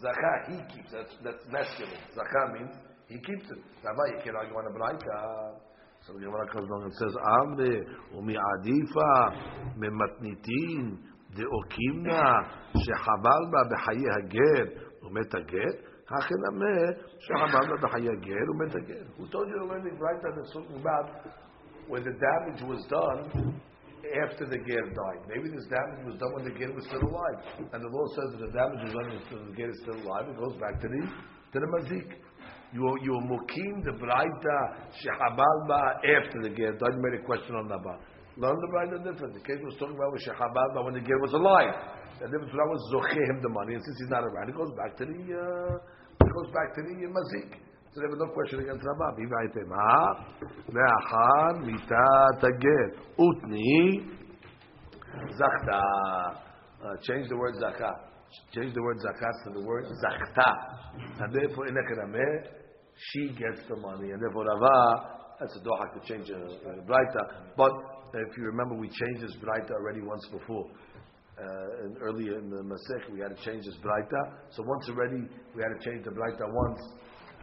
[0.00, 0.92] Zakah, he keeps.
[0.92, 2.00] That's, that's masculine.
[2.14, 2.70] Zakah means
[3.08, 3.58] he keeps it.
[3.82, 5.58] Rava, you can't argue on a braita.
[6.06, 7.82] So the Gemara comes along and says, Amre,
[8.14, 10.98] umi adifa, mematnitin,
[11.34, 14.70] deokimna, shechabal ba behaye hager,
[15.04, 16.14] umet hager, Who
[19.26, 21.10] told you to learn the braita that's talking about
[21.88, 23.60] when the damage was done
[24.22, 25.26] after the ger died.
[25.26, 27.42] Maybe this damage was done when the ger was still alive.
[27.58, 30.30] And the law says that the damage was done when the ger is still alive.
[30.30, 32.14] It goes back to the to the mazik.
[32.70, 34.58] You you are mukim the braita
[34.94, 36.94] shehabal ba after the ger died.
[36.94, 37.82] You made a question on that.
[38.38, 39.34] Learn the braita different.
[39.34, 42.05] The case was talking about shehabal ba when the ger was alive.
[42.18, 44.96] The difference was zoche him the money, and since he's not around, it goes back
[44.96, 45.76] to the uh,
[46.24, 47.60] it goes back to the uh, mazik.
[47.92, 49.24] So there was no question against Rabbi.
[50.72, 54.00] Me'achar mitat hager utni
[55.36, 55.80] zachta.
[56.76, 57.94] Uh, change the word zakah.
[58.54, 60.50] Change the word zakat to the word zachta.
[61.20, 62.48] And therefore, in Ekrameh,
[63.12, 64.10] she gets the money.
[64.10, 67.52] And therefore, Rava, that's a doha to change a, a braita.
[67.56, 67.72] But
[68.14, 70.66] if you remember, we changed this braita already once before.
[71.36, 74.40] Uh, and earlier in the Masech, we had to change this braita.
[74.50, 76.80] So once already, we had to change the braita once.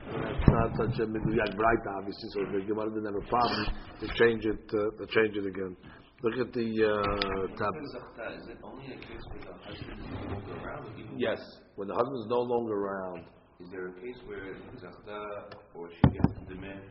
[0.09, 3.65] It's not such a miduyak braita, obviously, so the Gemara didn't have a problem
[4.01, 5.77] to change it, uh, to change it again.
[6.23, 7.73] Look at the uh, tab.
[7.77, 11.19] Is it only a case where the husband is no longer around?
[11.19, 11.39] Yes,
[11.75, 13.25] when the husband is no longer around.
[13.59, 16.81] Is there a case where zachta or she gets the man?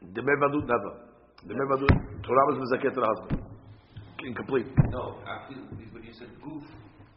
[0.00, 0.92] The mevadut never.
[1.46, 3.49] The mevadut, Torah was mizaket to the husband.
[4.26, 4.66] Incomplete.
[4.90, 5.56] No, after,
[5.92, 6.64] but you said goof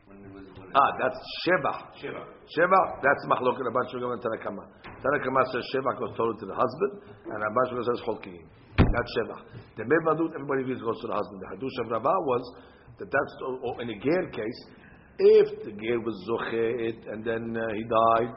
[0.08, 1.74] when it was when it Ah, that's Sheba.
[2.00, 2.24] Shiva.
[2.48, 4.64] Sheba, that's machlok and Rabban Shulchan and Tanakama.
[4.88, 6.94] Tanakama says Sheba goes total to the husband,
[7.28, 8.46] and Rabban Shulchan says Cholkiim.
[8.78, 9.38] That's Sheba.
[9.78, 11.42] The Mevadut, everybody agrees goes to the husband.
[11.44, 12.44] The Hadush of Rabbah was
[13.00, 14.60] that that's, or in a Ger case,
[15.20, 18.32] if the Ger was Zochet and then uh, he died,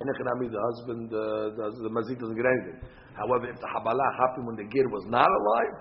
[0.00, 1.18] in Economy, the husband, uh,
[1.54, 2.82] the, the Mazik doesn't get anything.
[3.14, 5.74] However, if the Habbalah happened when the Ger was not alive,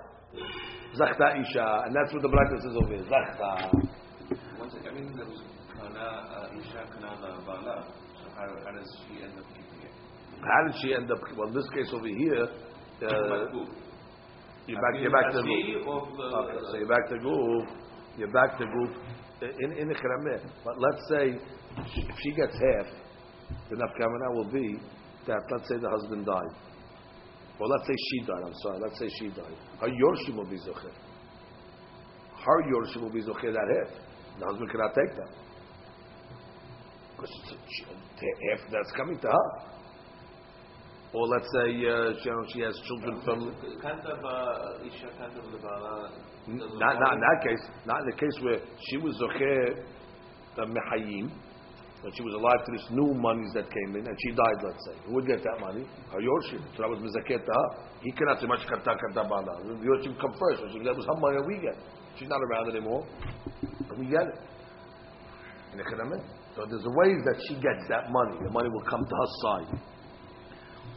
[0.96, 3.74] Zachta Isha, and that's what the Braita says over here, Zachta.
[4.60, 5.42] Once everything that was
[5.74, 7.88] kana uh, isha kana bala.
[8.22, 9.94] So how, how does she end up keeping it?
[10.42, 11.20] How did she end up?
[11.36, 13.50] Well, in this case over here, uh,
[14.68, 14.94] you're back.
[15.02, 15.88] You're back to group.
[15.88, 17.68] Okay, so you're back to group.
[18.18, 18.94] You're back to group
[19.42, 20.42] in in the Krameh.
[20.64, 21.42] But let's say
[22.08, 22.88] if she gets half,
[23.70, 24.78] the nafkamana will be
[25.28, 25.42] that.
[25.52, 26.73] Let's say the husband died.
[27.64, 28.44] Well, let's say she died.
[28.46, 28.80] I'm sorry.
[28.82, 29.56] Let's say she died.
[29.80, 30.92] Her yorshim will be zocher.
[32.36, 33.96] Her yorshim will be zocher that half.
[34.38, 35.32] The husband cannot take that
[37.16, 37.32] because
[38.20, 39.48] half that's coming to her.
[41.14, 45.42] Or let's say uh, she, she has children from Can't uh, isha have the
[46.52, 49.86] not, not in that case, not in the case where she was zocher
[50.58, 51.32] uh, mehayim,
[52.04, 54.84] when she was alive to this new monies that came in, and she died, let's
[54.84, 54.96] say.
[55.08, 55.88] Who would get that money?
[56.12, 56.60] Her yorshim.
[56.76, 57.60] So that was mizaket to.
[58.04, 59.64] He cannot say much kata kata bala.
[59.64, 60.68] The yorshim come first.
[60.68, 61.80] So that was her money that we get.
[62.20, 63.08] She's not around anymore.
[63.88, 64.38] But we get it.
[65.72, 66.20] In the.
[66.54, 68.36] So there's a way that she gets that money.
[68.44, 69.72] The money will come to her side.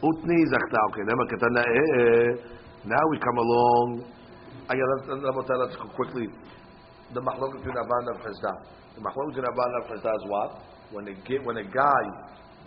[0.03, 0.79] Utni zakta.
[0.91, 2.35] Okay, eh.
[2.83, 4.11] Now we come along.
[4.69, 6.27] I got go quickly.
[7.15, 8.53] The mahloket between Rabban and Chesda.
[8.95, 10.76] The mahloket between Rabban and Chesda is what?
[10.92, 12.04] When a ge- when a guy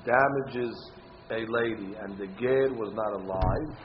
[0.05, 0.75] damages
[1.29, 3.77] a lady and the ger was not alive,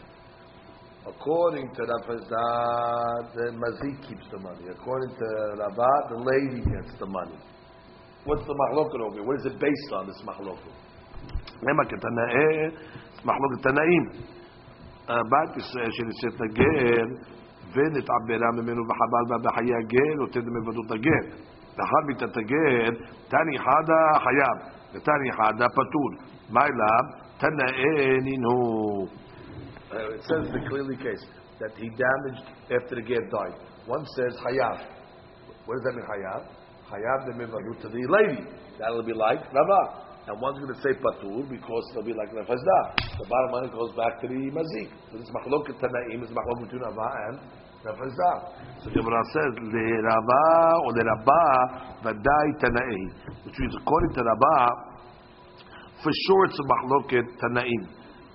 [1.06, 2.48] according to Rav Chesda,
[3.34, 4.64] the mazik keeps the money.
[4.70, 5.28] According to
[5.62, 7.38] Rabbah, the lady gets the money.
[8.24, 9.24] What's the mahloket over here?
[9.24, 10.06] What is it based on?
[10.06, 10.74] This mahloket.
[11.62, 12.68] למה כתנאי,
[13.24, 14.04] מחלוקת תנאים.
[15.30, 17.04] בת ישראל שנשאת הגר,
[17.74, 21.24] ונתעברה ממנו וחבל בה בחיי הגר, נותן מבדות הגר.
[21.77, 22.95] Lahabi tataged,
[23.29, 24.57] Tani Hada Hayab,
[24.93, 26.11] the Tani Hada Patur.
[26.49, 27.05] My lab,
[27.39, 29.09] Tana'eninu.
[29.91, 31.23] Uh, it says the clearly case
[31.59, 33.59] that he damaged after the get died.
[33.85, 34.87] One says Hayab.
[35.65, 36.47] What does that mean, Hayab?
[36.91, 38.41] Hayab the Mivadu to the lady.
[38.79, 40.05] That'll be like Rava.
[40.27, 42.79] And one's going to say patur because it'll be like nefazda.
[43.19, 44.89] The bottom line goes back to the mazik.
[45.11, 47.39] So this machlok tanaim is machlok between Rava and
[47.85, 48.31] Rav Chisda.
[48.81, 50.45] So Gemara says le Rava
[50.81, 51.43] or le Rabba
[52.01, 53.01] vadai tanai,
[53.45, 54.57] which means according to Rabba,
[56.01, 57.81] for sure it's a mahloket tanaim.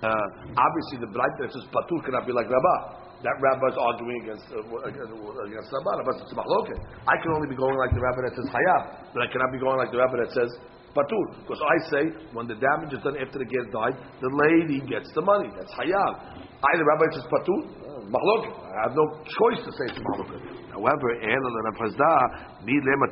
[0.01, 0.07] Uh,
[0.55, 2.97] obviously, the braita that says patur cannot be like Rabba.
[3.21, 6.09] That rabbi is arguing against uh, against, against Rabba.
[6.15, 6.79] Says mahloket.
[7.05, 9.59] I can only be going like the rabbi that says hayab, but I cannot be
[9.59, 10.49] going like the rabbi that says
[10.97, 11.25] patur.
[11.45, 15.11] Because I say when the damage is done after the guest died, the lady gets
[15.13, 15.53] the money.
[15.53, 16.13] That's hayab.
[16.39, 17.90] I the rabbi says patur.
[18.11, 18.51] Mahloket.
[18.51, 20.41] I have no choice to say it's Mahloket.
[20.75, 23.07] However, Elul and Afazda, Mi Lema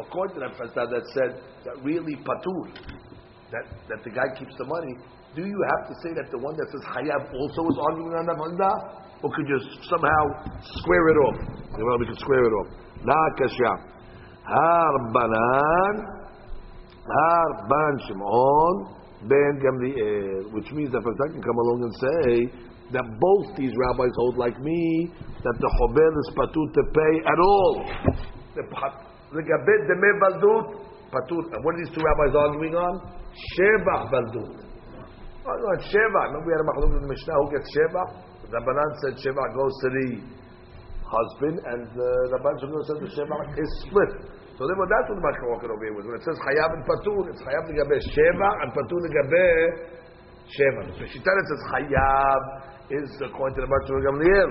[0.00, 1.30] according to Afazda that said
[1.64, 2.74] that really Patur,
[3.52, 4.94] that, that the guy keeps the money,
[5.34, 8.26] do you have to say that the one that says Hayav also is arguing on
[8.34, 8.72] Afazda?
[9.22, 10.22] Or could you somehow
[10.82, 11.38] square it off?
[11.78, 12.68] Well, we can square it off.
[13.06, 13.72] La Kasha.
[14.42, 15.94] Har Banan,
[17.06, 18.74] Har Ban Shimon,
[19.30, 24.12] Ben Gamliel, which means that Afazda can come along and say, that both these rabbis
[24.16, 25.10] hold like me,
[25.42, 27.72] that the chobel is patur to pay at all.
[28.56, 30.66] The gabet the me baldut
[31.08, 31.42] patur.
[31.52, 32.94] And what are these two rabbis arguing on?
[33.32, 34.62] Sheba baldut.
[35.42, 36.20] Oh, no, it's Sheba.
[36.30, 38.02] Remember we had a machlok in the Mishnah who gets Sheba?
[38.46, 40.08] The Rabbanan said Sheba goes to the
[41.02, 44.12] husband, and the Rabban Shmuel said the Sheba is split.
[44.54, 46.06] So therefore, that's what the machlok over here was.
[46.06, 49.48] When it says Chayav and Patur, it's Chayav the Gabe Sheba and Patur the Gabe
[50.46, 50.80] Sheba.
[50.94, 52.42] So she tells us Chayav
[52.92, 54.50] is according to the Bar Gamliel.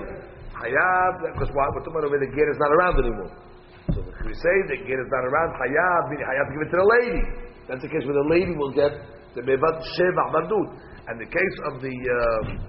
[0.58, 1.66] Hayab, because why?
[1.80, 3.32] Talking about the get is not around anymore.
[3.94, 6.70] So if we say the get is not around, Hayab, meaning Hayab to give it
[6.70, 7.22] to the lady.
[7.66, 8.92] That's the case where the lady will get
[9.34, 10.68] the Mevad Sheva Badut.
[11.08, 12.18] And the case of the uh,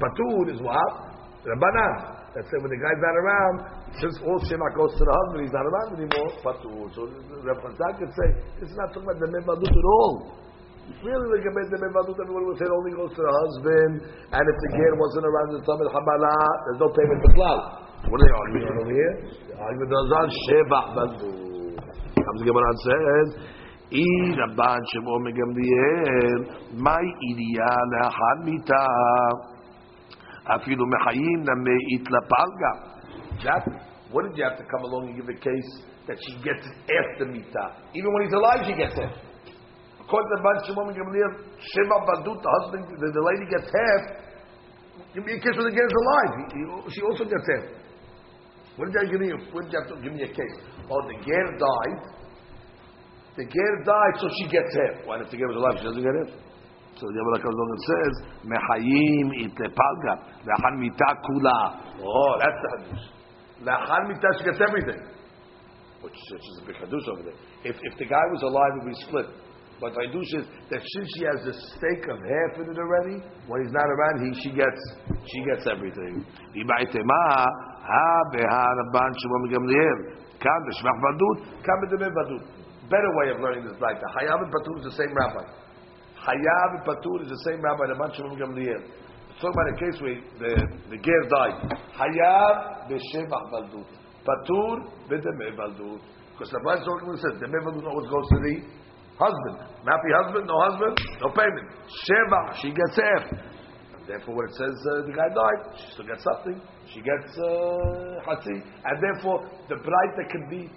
[0.02, 1.14] Patur is what?
[1.46, 2.24] Rabbanan.
[2.34, 3.56] Let's say when the guy's not around,
[4.02, 6.90] since all Shema goes to the husband, he's not around anymore, Patur.
[6.98, 7.06] So
[7.46, 8.28] Rabbi could say,
[8.66, 10.34] it's not talking about the Mevad at all.
[11.04, 13.94] Really, לגבי זה בוועדות everyone would say it only goes to the husband,
[14.36, 17.60] and if the ger wasn't around the summit there's no payment to בכלל.
[18.10, 19.14] What are they arguing over here?
[19.48, 21.32] The argument is on Sheva Bazu.
[22.26, 23.28] Comes the Gemara and says,
[23.92, 26.40] my רבן שמעון מגמליאל,
[26.84, 28.86] מהי עירייה לאחר מיתה?
[30.56, 32.74] אפילו me נמי palga.
[33.42, 33.64] Jack,
[34.12, 35.70] What did you have to come along and give a case
[36.08, 37.66] that she gets after Mita?
[37.96, 39.10] Even when he's alive, she gets it.
[40.14, 44.04] According to the Ban Shimon Gamliel, Shema Badut, the husband, the, the lady gets half.
[45.10, 46.32] Give me a case when the girl is alive.
[46.38, 46.62] He, he,
[46.94, 47.66] she also gets half.
[48.78, 49.30] When did you give me?
[49.50, 50.56] When did you have to give me a case?
[50.86, 51.98] Oh, the girl died.
[53.42, 55.02] The girl died, so she gets half.
[55.10, 56.30] Why if the girl was alive, she doesn't get half?
[56.94, 58.14] So the Yabba comes along and says,
[58.46, 60.14] "Mehayim itlepalga
[60.46, 61.58] le'achan mita kula."
[62.06, 63.06] Oh, that's the hadush.
[63.66, 65.02] Le'achan mita, she gets everything,
[66.06, 67.40] which, which is a big hadush over there.
[67.66, 69.26] If if the guy was alive and we split,
[69.82, 73.64] but Vaidush is that since she has a stake of half in it already, when
[73.64, 74.82] he's not around, he she gets
[75.26, 76.26] she gets everything.
[82.90, 85.44] Better way of learning this like the Hayav and Patur is the same rabbi.
[86.20, 87.88] Hayav and Patur is the same rabbi.
[87.88, 88.84] The Shimon Gamliel.
[89.42, 90.52] Talk about a case where the
[90.92, 91.76] the ger died.
[91.96, 93.88] Hayav b'shevach baldut.
[94.28, 96.00] Patur b'demei baldut.
[96.34, 96.84] Because the Rabbi
[97.16, 98.83] says the baldut always goes to the
[99.20, 99.58] Husband.
[99.86, 101.68] Happy husband, no husband, no payment.
[101.86, 103.54] Sheva, she gets air.
[104.08, 106.60] Therefore, when it says uh, the guy died, she still gets something.
[106.92, 110.70] She gets uh, And therefore, the Braita can be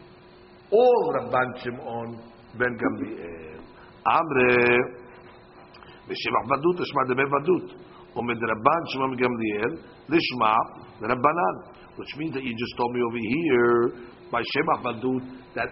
[0.70, 2.22] all Rabban on
[2.58, 3.60] ben Gamliel.
[4.06, 4.78] Amre,
[6.06, 7.86] Meshivach Badut, Shema Debe Badut.
[8.16, 10.56] Umed Rabban Shimon Gamliel, Lishma,
[11.02, 11.76] Rabbanan.
[11.96, 15.22] Which means that you just told me over here, by Shemach Badut,
[15.54, 15.68] that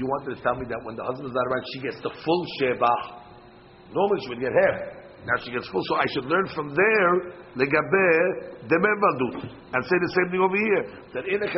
[0.00, 2.12] you wanted to tell me that when the husband is not around, she gets the
[2.24, 3.04] full shebach.
[3.92, 4.96] Normally she would get half.
[5.28, 5.84] Now she gets full.
[5.84, 7.12] So I should learn from there,
[7.60, 8.08] legabe
[8.64, 10.84] demevadut, and say the same thing over here.
[11.12, 11.48] That in a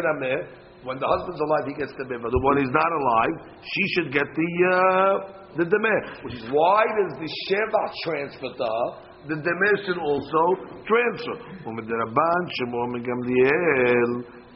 [0.82, 2.42] when the husband's alive, he gets the demevadut.
[2.42, 6.00] When he's not alive, she should get the uh, the demeh.
[6.26, 8.86] Which is why does the shebach transfer to her?
[9.30, 9.38] The
[9.86, 10.42] should also
[10.82, 11.38] transfer.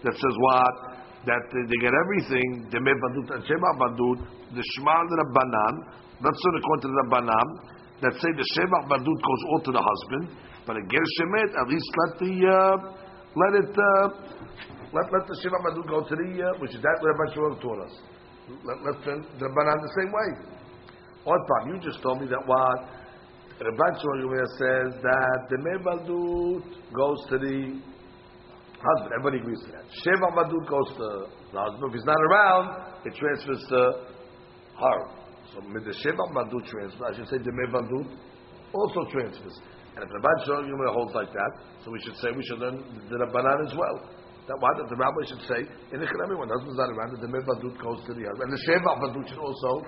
[0.03, 0.96] That says what?
[1.27, 4.19] That they get everything, the Badut and Shema Badut,
[4.55, 5.75] the Shema Rabbanan,
[6.23, 7.49] that's not according to the Rabbanan,
[8.01, 11.67] that say the Shema Badut goes all to the husband, but a Ger Shemet, at
[11.67, 12.75] least let the, uh,
[13.35, 14.07] let it, uh,
[14.95, 17.61] let, let the Shema Badut go to the, uh, which is that what Rabban Shmuel
[17.61, 17.95] taught us.
[18.63, 20.31] Let, let's turn the Rabbanan the same way.
[21.27, 22.87] Odd you just told me that what
[23.59, 26.63] Rabban Shmuel says that the Badut
[26.95, 27.83] goes to the
[28.81, 29.11] husband.
[29.17, 29.87] Everybody agrees to that.
[30.05, 31.09] Sheva Madud goes to
[31.53, 31.85] the husband.
[31.89, 32.67] If he's not around,
[33.05, 33.81] it transfers to
[34.81, 34.99] her.
[35.55, 37.03] So the Sheva Madud transfers.
[37.03, 38.07] I should say the Madud
[38.75, 39.57] also transfers.
[39.97, 41.53] And if the Rabban Shalom holds like that,
[41.85, 43.97] so we should say we should learn the Rabbanan as well.
[44.47, 45.61] That why that the rabbi should say
[45.91, 48.55] in the Chilami when the husband's not around, the Madud goes to the husband, and
[48.55, 49.83] the Sheva Madud should also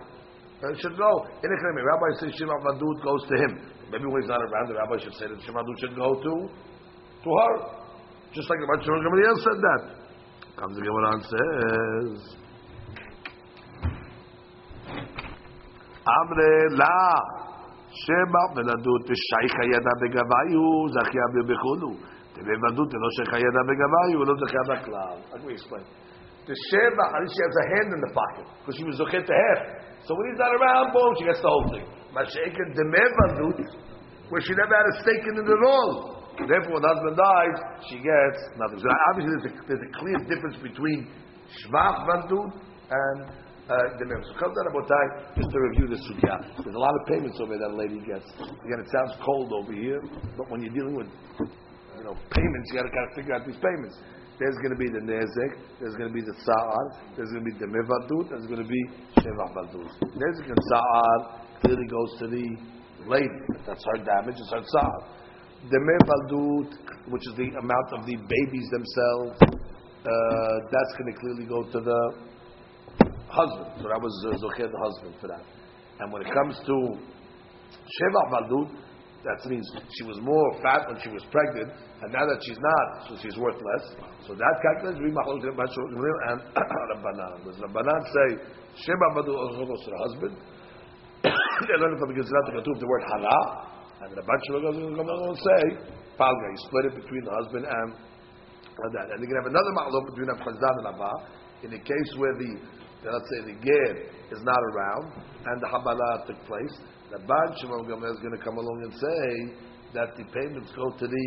[0.58, 1.78] uh, should go in the Chilami.
[1.86, 3.52] Rabbi says Sheva Madud goes to him.
[3.94, 6.32] Maybe when he's not around, the rabbi should say that Sheva Madud should go to
[6.50, 7.77] to her.
[8.32, 9.82] Just like the Shimon Gamaliel said that.
[10.58, 12.36] Comes the Gemara and says,
[16.02, 16.98] Amre la
[17.88, 21.96] sheba veladut shaycha yada begavayu zachya bebechulu.
[22.38, 25.18] Vevadut lo shechayada begavayu lo zechayada klal.
[25.32, 25.86] Like we explained.
[26.46, 29.26] The sheva, at least she has a hand in the pocket because she was zochet
[29.26, 29.60] to half.
[30.06, 31.84] So when he's not around, boom, she gets the whole thing.
[32.14, 33.68] Mashaikin demevadut,
[34.30, 36.17] where she never had a stake in it at all.
[36.46, 37.56] Therefore, when the husband dies,
[37.90, 38.78] she gets nothing.
[38.78, 41.10] So obviously, there's a, there's a clear difference between
[41.66, 42.52] shvach vadut
[42.90, 43.18] and
[43.68, 44.22] uh, the mem.
[44.24, 44.88] So come down about
[45.36, 46.40] just to review the sugya.
[46.64, 48.24] There's a lot of payments over there that lady gets.
[48.38, 50.00] Again, it sounds cold over here,
[50.36, 51.10] but when you're dealing with
[51.98, 53.98] you know payments, you got to kind of figure out these payments.
[54.38, 56.84] There's going to be the nezek, there's going to be the sa'ar,
[57.18, 58.82] there's going to be the mevadut, there's going to be
[59.18, 59.90] shevach badut.
[60.14, 62.46] Nezek and sa'ar clearly goes to the
[63.10, 63.34] lady.
[63.66, 65.17] That's her damage, it's her sa'ar.
[65.66, 66.70] The mevadut,
[67.10, 71.80] which is the amount of the babies themselves, uh, that's going to clearly go to
[71.82, 72.00] the
[73.26, 73.82] husband.
[73.82, 75.42] So that was uh, Zocher, the husband, for that.
[75.98, 76.76] And when it comes to
[77.66, 78.70] Sheva Valdud,
[79.26, 79.66] that means
[79.98, 83.36] she was more fat when she was pregnant, and now that she's not, so she's
[83.36, 83.98] worth less.
[84.30, 86.38] So that calculates and
[86.94, 87.42] Rabbanan.
[87.44, 88.26] Does Rabbanan say
[88.86, 90.34] Sheva Valdud also goes to the husband?
[91.66, 95.62] they learn from the Gizrat to the word Hara, and the along and say
[96.18, 96.46] Palga.
[96.50, 97.88] You split it between the husband and
[98.94, 99.06] that.
[99.10, 101.12] And you can have another ma'alot between Abchazan and Abba
[101.66, 102.50] in the case where the
[103.06, 103.88] let's say the ger
[104.30, 105.06] is not around
[105.46, 106.74] and the Habala took place,
[107.10, 109.30] the Gamel is going to come along and say
[109.94, 111.26] that the payments go to the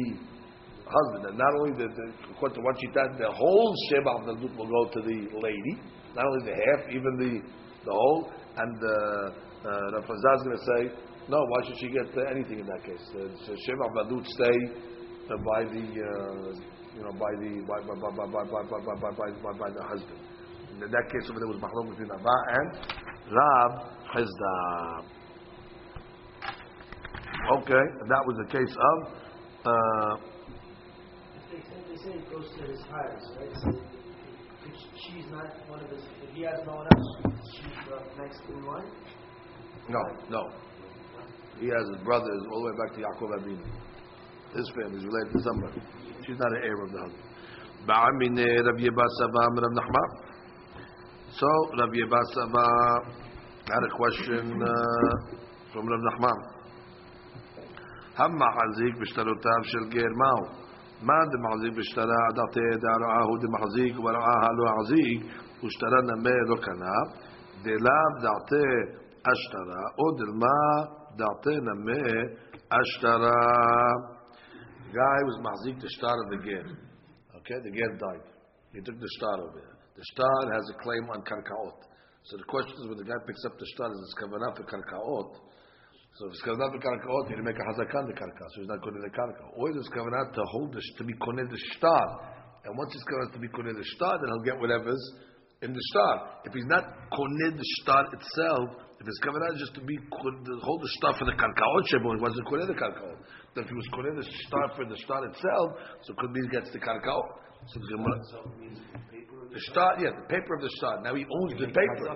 [0.86, 2.06] husband, and not only the, the
[2.36, 5.74] according to what she said, the whole Sheba of the will go to the lady,
[6.14, 7.34] not only the half, even the
[7.86, 8.92] the whole, and uh,
[9.66, 10.82] uh, is going to say,
[11.32, 13.06] no, why should she get uh, anything in that case?
[13.16, 14.58] Uh, so Sheba Badut stay
[15.32, 16.52] uh, by the uh,
[16.92, 19.70] you know by the by by by by by by by by, by, by, by
[19.72, 20.20] the husband
[20.84, 22.70] in that case over there was machlok between Abba and
[23.30, 23.72] Rav
[24.12, 24.56] Chisda.
[27.62, 28.98] Okay, and that was the case of.
[29.66, 30.16] Uh,
[31.52, 33.54] they say it goes to his hires, right?
[33.62, 33.70] So
[34.66, 37.10] if she's not one of his, if he has no one else,
[37.54, 38.92] she's the next in line.
[39.90, 40.50] No, no.
[41.61, 43.65] He has his brothers all the way back to Yaakov Abinu.
[44.55, 45.81] His family is related to somebody.
[46.27, 47.27] She's not an heir of the husband.
[47.89, 50.11] Ba'amine Rav Yeba Saba Rav Nachman.
[51.37, 51.49] So
[51.79, 52.67] Rabbi Yabasaba
[53.69, 54.69] had a question uh,
[55.73, 56.39] from Rav Nachman.
[58.17, 60.67] Hamma Hazik b'shtarotav shel ger ma'u.
[61.03, 65.21] מה דמחזיק בשטרה דעתי דערעה הוא דמחזיק ורעה לא החזיק
[65.65, 66.97] ושטרה נמה לא קנה
[67.63, 68.69] דלאו דעתי
[69.33, 70.59] אשטרה או דלמה
[71.22, 72.02] da'atena me
[72.74, 73.38] ashtara.
[74.92, 76.66] Guy was mahzik the star of the ger.
[77.38, 78.28] Okay, the ger died.
[78.74, 79.76] He took the star over there.
[79.96, 81.80] The star has a claim on karkaot.
[82.24, 84.64] So the question is, when the guy picks up the star, is it's kavanah for
[84.64, 85.32] karkaot?
[86.18, 88.82] So if it's kavanah for karkaot, he'll make a hazakan the karka, so he's not
[88.82, 89.46] going to the karka.
[89.58, 92.04] Or it's kavanah to hold the, to be koned the star.
[92.66, 95.02] And once it's kavanah to be koned the star, then he'll get whatever's
[95.62, 96.42] in the star.
[96.46, 96.84] If he's not
[97.14, 101.26] koneh the star itself, if his kavanah is just to be hold the star for
[101.26, 103.18] the karkaot shebo, he wasn't koneh the karkaot.
[103.54, 105.68] But if he was koneh the star for the star itself,
[106.04, 107.26] so could be he gets the karkaot.
[107.70, 108.18] So the Gemara.
[109.52, 111.04] The star, yeah, the paper of the star.
[111.04, 112.08] Now he owns the paper.
[112.08, 112.16] The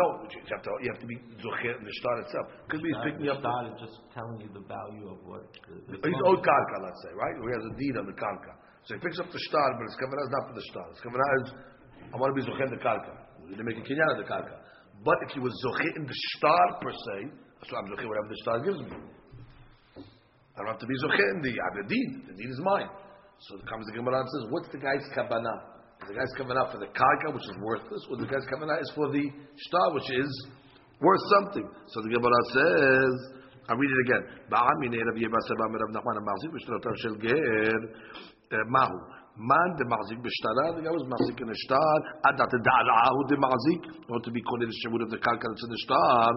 [0.00, 2.46] No, you have to, you have to be zocher in the star itself.
[2.72, 3.44] Could be he's picking up.
[3.44, 5.44] The is just telling you the value of what.
[5.68, 7.36] The, the he's owed karka, let's say, right?
[7.36, 8.52] He has a deed on the karka.
[8.88, 10.86] So he picks up the star, but his kavanah is not for the star.
[10.88, 11.48] His kavanah is,
[12.14, 13.10] I want to be zocher in the karka.
[13.50, 14.62] To make a kinyan of the karka.
[15.02, 17.34] But if he was zocher in the star per se,
[17.66, 18.94] so I'm zocher whatever the star gives me.
[20.54, 22.10] I don't have to be zocher in the, I have the deed.
[22.38, 22.86] Is mine.
[23.50, 25.74] So comes the Gemara and says, what's the guy's kavanah?
[26.06, 29.10] The guy's out for the karka, which is worthless, or the guy's coming is for
[29.10, 29.24] the
[29.66, 30.30] star, which is
[31.00, 31.66] worth something.
[31.90, 34.22] So the Gemara says, I'll read it again.
[38.68, 39.23] Mahu.
[39.36, 41.96] Man de mazik b'shtara, the guy was mazik in a shtar,
[42.30, 45.64] adat da'ala'ahu de mazik, or to be called in the shemud of the karka that's
[45.64, 46.30] in the shtar,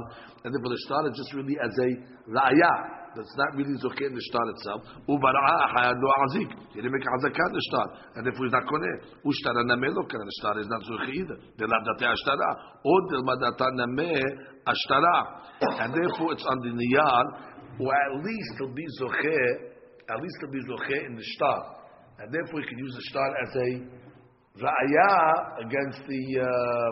[0.44, 1.90] and then for the shtar, it's just really as a
[2.26, 4.82] ra'ayah, that's not really zokeh in the shtar itself.
[5.10, 6.50] Ubara'a hayad lo azik.
[6.74, 7.88] He didn't make a hazakat in the shtar.
[8.18, 10.22] And if he's not koneh, ushtara nameh lo kan.
[10.22, 11.38] The shtar is not zokeh either.
[11.58, 12.50] The ladate ashtara.
[12.86, 14.22] Or the madata nameh
[14.70, 15.18] ashtara.
[15.86, 17.24] And therefore it's on the niyar,
[17.82, 19.74] or at least it'll be zokeh,
[20.10, 21.77] at least it'll be zokeh in the shtar.
[22.20, 23.70] And therefore you can use the shtar as a
[24.58, 26.92] ra'ayah against the, uh,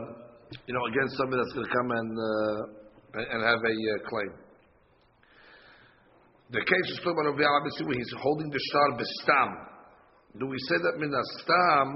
[0.69, 4.32] you know, against somebody that's going to come and, uh, and have a uh, claim.
[6.53, 9.49] The case is talking about Rabbi he's holding the shtar bestam.
[10.38, 11.89] Do we say that mina stam,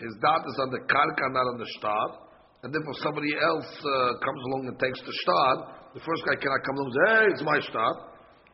[0.00, 2.06] his dad is on the karka, not on the shtar,
[2.64, 5.52] and therefore somebody else uh, comes along and takes the shtar,
[5.92, 7.92] the first guy cannot come along and say, hey, it's my shtar.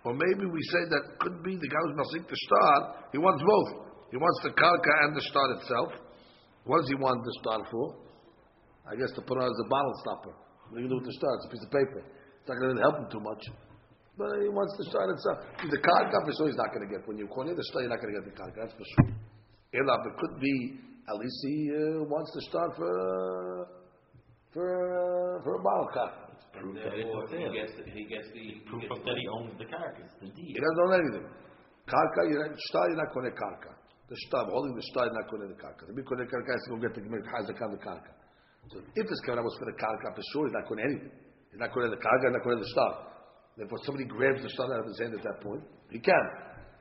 [0.03, 3.43] Or maybe we say that could be the guy who's masik the shtar, he wants
[3.47, 3.86] both.
[4.17, 5.93] He wants the karka and the star itself.
[6.65, 8.01] What does he want the star for?
[8.89, 10.33] I guess to put on as a bottle stopper.
[10.73, 11.29] What are you going to do with the star?
[11.37, 12.01] It's a piece of paper.
[12.01, 13.45] It's not going to help him too much.
[14.17, 15.45] But he wants the star itself.
[15.69, 17.05] The karka for sure he's not going to get.
[17.05, 18.57] When you call it the star, you're not going to get the karka.
[18.65, 19.13] That's for sure.
[19.77, 20.81] Elab, it could be
[21.13, 23.69] at least he uh, wants the star for uh,
[24.57, 24.65] for
[24.97, 26.13] uh, for a bottle cap.
[26.57, 28.65] Proof that Therefore, he gets, the- he gets the.
[28.65, 30.57] Proof gets of the that he owns the carcass, the deed.
[30.57, 31.27] He doesn't own anything.
[31.85, 33.76] Karka, you're not, star, you're not going to karka.
[34.07, 35.83] The star, holding the you're not to the karka.
[35.91, 38.15] The going to karka has to go get the hazak on the karka.
[38.71, 41.11] So if his kavanah was for the karka, for sure he's not to anything.
[41.51, 42.93] He's not to the karka, he's not to the star.
[43.59, 46.25] Therefore, somebody grabs the star out of his hand at that point, he can.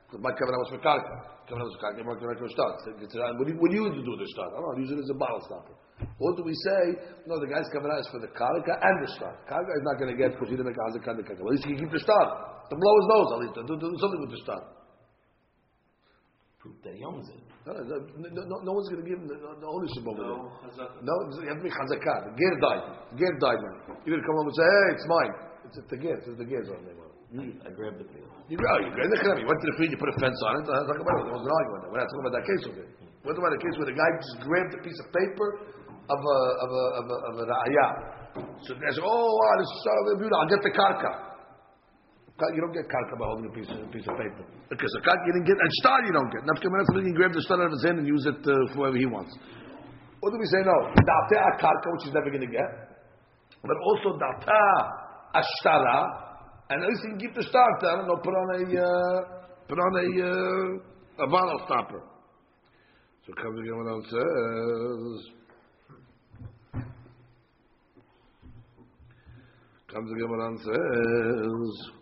[0.06, 1.14] Because my kavanah was for karka.
[1.50, 3.76] Kavanah was for karka, my kavanah was for it's, uh, What do you, what do
[3.78, 4.46] you do with the star?
[4.46, 5.74] I don't know, use it as a bottle stopper.
[6.22, 6.80] Or do we say,
[7.26, 9.34] no, the guy's kavanah is for the karka and the star.
[9.50, 11.42] Karka is not going to get because he didn't make hazak on the karka.
[11.42, 12.54] Well, at least he keep the star.
[12.70, 13.54] To blow his nose, at least.
[13.66, 14.62] Do, do something with the star.
[16.66, 17.38] Proof that he owns it.
[17.62, 20.34] No, no, no, no, no one's going to give him the, the ownership over there.
[20.34, 20.98] No, chazaka.
[20.98, 22.18] No, you have to make chazakah.
[22.26, 22.82] The ger died.
[23.14, 23.74] The ger died now.
[24.02, 25.32] You're going to come home and say, hey, it's mine.
[25.62, 26.14] It's, it's the ger.
[26.18, 26.98] It's the ger's on there.
[26.98, 28.30] I grabbed the paper.
[28.50, 30.18] You go, you go in the Kharam, you went to the field, you put a
[30.22, 30.66] fence on it.
[30.70, 31.24] uh, Talk about it.
[31.26, 31.80] There was an argument.
[31.86, 31.90] there.
[31.94, 32.90] We're not talking about that case over there.
[33.26, 35.48] We're talking about a case where the guy just grabbed a piece of paper
[36.06, 37.90] of a of a of a, of a ra'ayah.
[38.62, 39.92] So the guy said, "Oh, wow, this is so
[40.22, 40.38] beautiful.
[40.38, 41.12] I'll get the karka."
[42.36, 44.44] You don't get karka by holding a piece of, a piece of paper.
[44.68, 46.44] Because the karka you didn't get, and star you don't get.
[46.44, 48.84] Nafka he can grab the star out of his hand and use it uh, for
[48.84, 49.32] whoever he wants.
[50.20, 50.76] Or do we say no?
[51.00, 52.68] Da'ta a karka, which he's never going to get.
[53.64, 54.52] But also da'ta
[55.32, 55.98] a ashtara,
[56.68, 59.20] and at least he can keep the star there and put on a, uh,
[59.64, 62.02] put on a, uh, a vinyl stopper.
[63.24, 65.32] So comes again what else says.
[69.88, 71.96] Comes again what else says.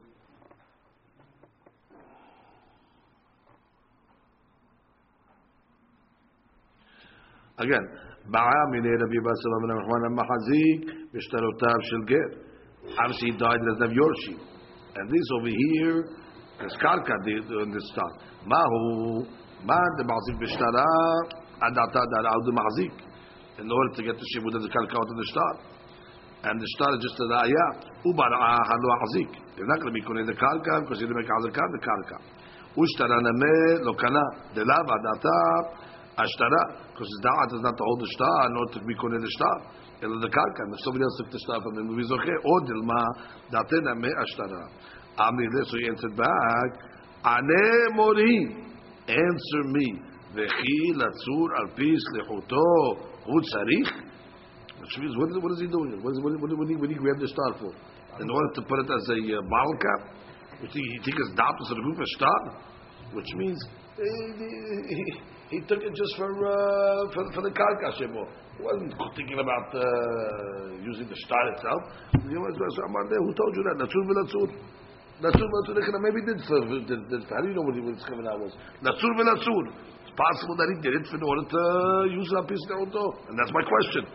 [7.59, 7.86] Again,
[8.32, 10.80] Ba'amine Rabbi Basalam and Rahman al-Mahazik,
[11.14, 12.42] Mishtarotav Shilger.
[12.98, 14.34] Obviously he died, doesn't Yorshi.
[14.96, 16.02] And this over here,
[16.59, 18.14] here is Karka on this time.
[18.46, 19.26] Mahu,
[19.62, 20.84] Ma the Mahazik Mishtara,
[21.62, 22.94] Adata Dar Audu Mahazik.
[23.61, 25.55] In order to get the Shibud the Karka out of the star,
[26.50, 27.70] And the star is just an ayah.
[28.05, 29.30] Ubar'a halu azik.
[29.57, 32.18] They're not going to be kone the karka because he didn't make azakah the karka.
[32.76, 34.55] Ushtara nameh lokana.
[34.55, 35.84] The lava data
[36.19, 36.62] ashtara.
[36.93, 39.57] Because his da'at is not to hold the star, nor to be koning the star.
[40.03, 40.61] Elo the karka.
[40.67, 42.35] And if somebody else took the star from him, we zoche.
[42.45, 43.01] Or dilma
[43.51, 44.62] date name ashtara.
[45.19, 46.71] Amri le, so he answered back.
[47.25, 48.67] Ane mori.
[49.09, 50.01] Answer me.
[50.35, 52.67] Vechi latzur al pi slichuto.
[53.27, 54.12] Hu tzarich.
[54.81, 56.03] Which means, what, what is he doing?
[56.03, 57.73] What, is, what, what, what, what did he grab the star for?
[58.21, 60.15] In order to put it as a uh?
[60.61, 62.41] Which he, his dot to the group of star?
[63.12, 63.59] Which means,
[65.51, 67.92] he, took it just for, uh, for, for the karka.
[67.99, 69.82] He wasn't thinking about uh,
[70.80, 71.82] using the star itself.
[72.22, 73.76] He was, so Amar there, who told you that?
[73.82, 74.49] Natsur v'natsur.
[75.20, 76.01] Natsur v'natsur.
[76.01, 78.55] Maybe did for, did, did, how do you know what, his kavanah was?
[78.80, 79.64] Natsur v'natsur.
[80.07, 81.62] It's possible that he did it in order to
[82.14, 83.18] use a piece of auto.
[83.28, 84.07] And that's my question.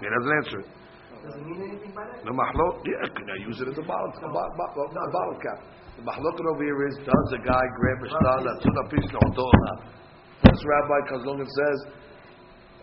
[0.00, 0.68] He doesn't answer it.
[1.20, 2.24] Does it mean anything by that?
[2.24, 5.36] The mahlok, yeah, can I use it as a bottle, a, bo- bo- a bottle
[5.44, 5.60] cap?
[6.00, 9.04] The mahloket over here is, does a guy grab a star that's on a piece
[9.04, 9.78] of or not?
[10.48, 11.78] This rabbi comes along and says,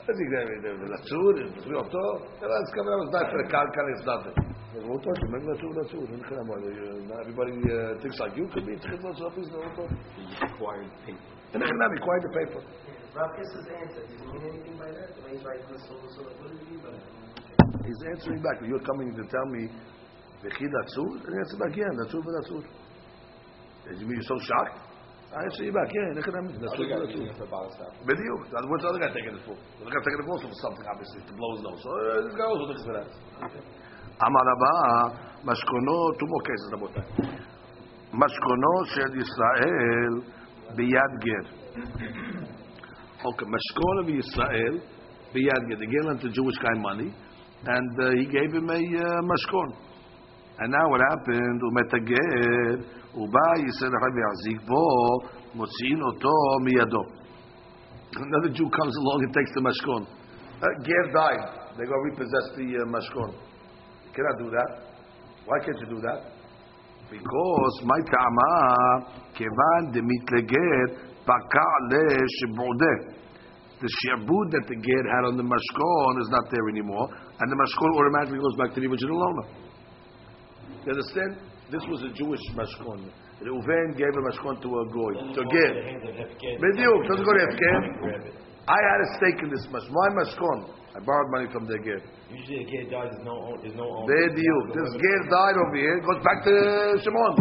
[0.05, 2.05] I think that the latsur, the auto,
[2.37, 4.37] that's coming out, it's not for the karka, it's nothing.
[4.69, 6.05] The auto, you make latsur, latsur,
[7.09, 9.89] not everybody uh, thinks like you, could be thinking latsur, piece of auto.
[10.13, 11.17] He required paper.
[11.57, 12.61] And they cannot require the paper.
[13.17, 15.09] Rav Kissa's answer, does it mean anything by that?
[15.25, 17.81] When he's writing this over, so what does it mean by that?
[17.81, 18.61] He's answering back.
[18.61, 19.73] You're coming to tell me,
[20.45, 21.17] V'chi latsur?
[21.25, 22.61] And he answered back, yeah, latsur v'latsur.
[23.90, 24.78] Is you so shocked?
[25.32, 26.46] I answer you back, yeah, look at him.
[26.60, 27.88] Latsur v'latsur.
[28.04, 28.40] Bediuk.
[28.52, 29.56] What's the other guy taking it for?
[29.56, 31.80] The other guy taking it also for something, obviously, to blow his nose.
[31.80, 33.08] So uh, this guy also looks for that.
[34.22, 34.74] אמר רבה,
[35.44, 37.04] משכונו, two more cases, רבותיי.
[38.12, 40.14] משכונו של ישראל
[40.76, 41.44] ביד גר.
[43.24, 44.74] Okay, משכון of Israel
[45.32, 45.78] ביד גר.
[45.80, 47.10] The ger lent the Jewish guy money,
[47.66, 49.68] and uh, he gave him a uh, משכון.
[50.58, 51.60] And now what happened?
[53.05, 54.84] הוא מת הגר, הוא בא, ישראל אחד ויחזיק בו,
[55.54, 56.32] מוציאים אותו
[56.64, 57.22] מידו.
[58.14, 60.02] Another Jew comes along and takes the mashkon.
[60.60, 61.44] Uh, Ger died.
[61.78, 63.32] They go repossess the uh, mashkon.
[64.04, 64.70] You cannot do that.
[65.46, 66.20] Why can't you do that?
[67.10, 68.52] Because my ta'ama
[69.32, 72.04] kevan demitleger baka le
[72.36, 73.16] shibudeh.
[73.80, 77.08] The shi'bud that the ger had on the mashkon is not there anymore,
[77.40, 79.48] and the mashkon automatically goes back to the original owner.
[80.84, 81.52] You understand?
[81.69, 83.11] This was a Jewish mashkon.
[83.43, 85.73] Reuven gave a mashkon to a goy, to give.
[86.63, 88.31] Bediuk, doesn't go to Hefker.
[88.67, 89.91] I had a stake in this mashkon.
[89.91, 90.59] My mashkon.
[90.95, 92.01] I borrowed money from the ger.
[92.31, 94.07] Usually a kid dies, there's no own, there's no owner.
[94.07, 94.65] Bediuk.
[94.73, 95.99] This ger died over here.
[95.99, 96.53] Goes back to
[97.03, 97.35] Shimon.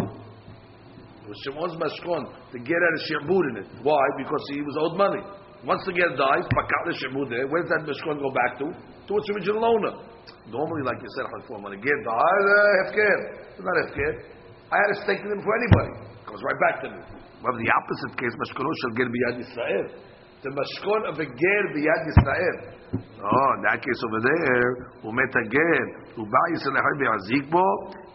[1.23, 2.27] It was Shimon's mashkon.
[2.53, 3.69] The ger had a shirbud in it.
[3.83, 4.03] Why?
[4.19, 5.23] Because he was owed money.
[5.65, 7.47] Once the ger dies, pakat the shirbud there.
[7.47, 8.67] Where does that mashkon go back to?
[8.75, 10.03] To its original owner.
[10.50, 13.18] Normally, like you said, before when the ger died, uh, hefker.
[13.56, 14.12] It's not hefker.
[14.72, 15.94] I had a stake in him for anybody.
[16.26, 17.00] Goes right back to me.
[17.44, 19.86] Well, the opposite case, mashkono shall ger biyad Yisrael.
[20.44, 22.58] The mashkon of a ger biyad Yisrael.
[23.22, 24.70] Oh, in that case over there,
[25.02, 25.84] הוא מת הגר,
[26.16, 27.66] הוא בא ישראל אחד ויחזיק בו,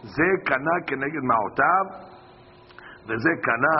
[0.03, 1.85] זה קנה כנגד מעותיו,
[3.07, 3.79] וזה קנה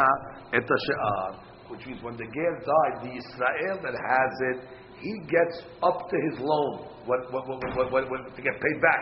[0.58, 1.48] את השאר.
[1.70, 4.60] Which means when the ger died, the Israel that has it,
[5.02, 8.78] he gets up to his loan what, what, what, what, what, what, to get paid
[8.84, 9.02] back.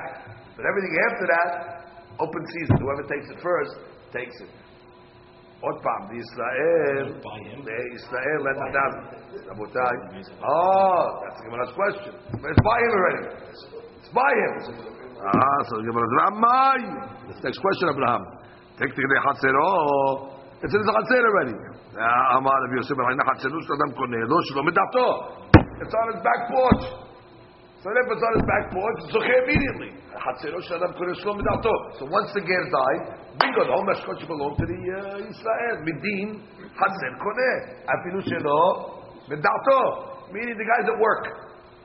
[0.55, 1.49] But everything after that,
[2.21, 2.77] open season.
[2.79, 3.73] Whoever takes it first,
[4.13, 4.51] takes it.
[5.65, 7.05] עוד פעם, בישראל,
[7.65, 8.91] בישראל אין אדם,
[9.49, 9.95] רבותיי,
[10.41, 12.13] oh, that's the Gemara's question.
[12.41, 13.23] But it's by him already.
[13.99, 14.53] It's by him.
[15.25, 16.79] Ah, so the Gemara says, Amai.
[17.27, 18.23] This next question, Abraham.
[18.77, 20.29] Take the חצרו,
[20.61, 21.57] it's in the חצר already.
[21.97, 25.07] Ah, אמר רבי יוסף, הנה חצרו של אדם קונה, לא שלא מדעתו.
[25.80, 26.84] it's on his back porch.
[27.80, 29.96] So if it's on his back porch, it's okay immediately.
[30.12, 33.02] So once the ger died,
[33.40, 35.76] bingo, the whole mashkot belonged to the uh, Israel.
[35.88, 36.44] Midin,
[36.76, 37.88] Hatzer Koneh.
[37.88, 39.00] Afilu Shelo,
[39.32, 40.28] Medato.
[40.28, 41.24] Meaning the guy's at work.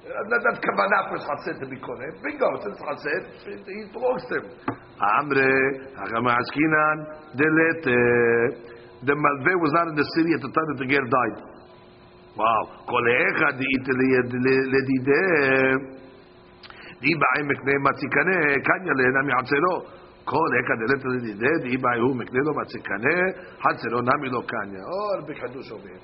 [0.03, 2.11] Uh, that, that's kavanah for hatzer to be koneh.
[2.21, 4.51] Bingo, since hatzer, he belongs to him.
[4.99, 6.97] Amre, Hacham Askinan,
[7.39, 7.87] Delete.
[7.87, 8.75] Uh,
[9.07, 11.54] the Malve was not in the city at the time that the ger died.
[12.36, 12.62] Wow.
[12.86, 13.60] Kol echad
[14.72, 16.00] ledideh.
[17.00, 19.76] די באי מקנה מציקנה, קניה להנה מעצרו.
[20.24, 23.16] כל אחד דלת לדידי, די באי הוא מקנה לו מציקנה,
[23.62, 24.82] חצרו נמי לו קניה.
[24.84, 26.02] Oh, the big hadush over here.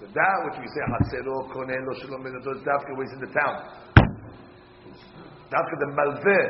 [0.00, 3.20] The that which we say חצרו, קונה לו שלא מדתו, is dafka where he's in
[3.24, 3.56] the town.
[5.50, 6.46] Dafka the malveh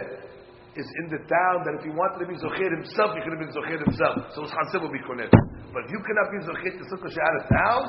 [0.81, 3.43] is in the town that if he wanted to be zocher himself, he could have
[3.47, 4.17] been zocher himself.
[4.35, 5.31] So his chatzir will be koneh.
[5.73, 7.83] But if you cannot be zocher to sukkah out of town,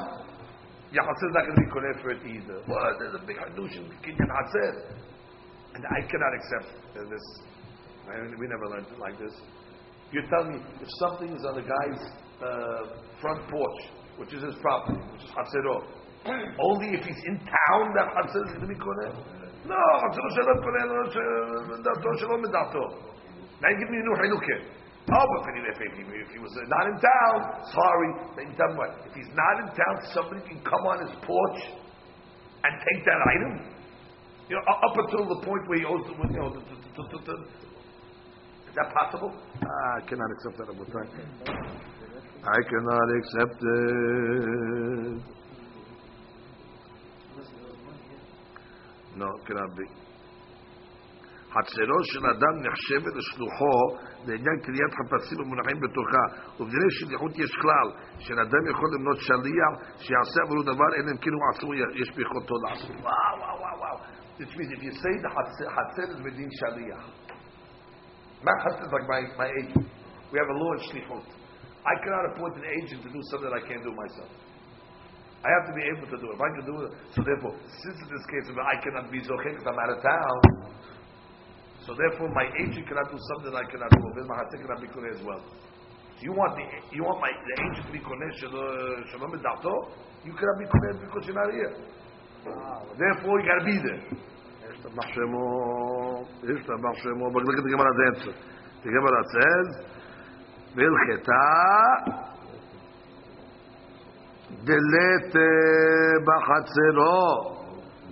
[0.90, 2.58] is not going to be koneh for it either.
[2.66, 2.98] What?
[2.98, 4.72] There's a big hadush in kinyan chatzir.
[5.74, 6.68] And I cannot accept
[7.08, 7.26] this.
[8.10, 9.34] I mean, we never learned it like this.
[10.10, 12.02] You tell me if something is on the guy's
[12.42, 13.80] uh, front porch,
[14.18, 15.86] which is his property, which is Hatzero,
[16.58, 19.14] only if he's in town that Hatzero is going to be koneh?
[19.70, 22.82] No, Hatzero shalom koneh, lo dato shalom dato.
[23.62, 24.79] Now give me a new hilukim.
[25.12, 27.36] Oh, but if he, if he was not in town,
[27.74, 28.94] sorry, then tell what?
[29.06, 31.60] If he's not in town, somebody can come on his porch
[32.62, 33.74] and take that item.
[34.48, 37.34] You know, up until the point where he owes the, you know, the, the, the,
[38.70, 39.34] is that possible?
[39.34, 41.06] Ah, I cannot accept that, Rabotai.
[42.42, 45.22] I cannot accept it.
[49.16, 49.99] No, it cannot be.
[51.55, 53.77] חצרו של אדם נחשבת לשלוחו
[54.27, 56.25] לעניין קריאת חפצים המונחים בתוכה
[56.59, 57.87] ובדיני שליחות יש כלל
[58.19, 62.89] שאדם יכול למנות שליח שיעשה עבורו דבר אלא אם כן הוא עצמו יש ביכולתו לעשות
[62.89, 63.97] וואו וואו וואו וואו
[64.39, 65.31] which means if you say the
[65.75, 67.03] חצר is מדין שליח
[68.41, 69.87] my husband is like my, my agent
[70.31, 71.27] we have a law in shlichut
[71.91, 74.31] I cannot appoint an agent to do something that I can't do myself
[75.47, 76.35] I have to be able to do it.
[76.37, 79.53] If I can do it, so therefore, since in this case I cannot be zocheh
[79.53, 80.37] because I'm out of town,
[81.86, 84.04] so therefore my agent cannot do something I cannot do.
[84.16, 85.42] Then my hatzir cannot be koneh as well.
[86.20, 86.64] You want the
[86.94, 89.72] you want my the agent to be koneh shalom medato?
[90.24, 91.74] You cannot be koneh because you're not here.
[92.44, 94.02] Therefore you got to be there.
[94.64, 95.44] Yishtabach shemo,
[96.44, 97.32] Yishtabach shemo.
[97.32, 98.34] But look at the Gemara's answer.
[98.82, 99.68] The Gemara says,
[100.76, 101.44] "Vilcheta
[104.64, 105.48] delete
[106.24, 107.16] b'chatzero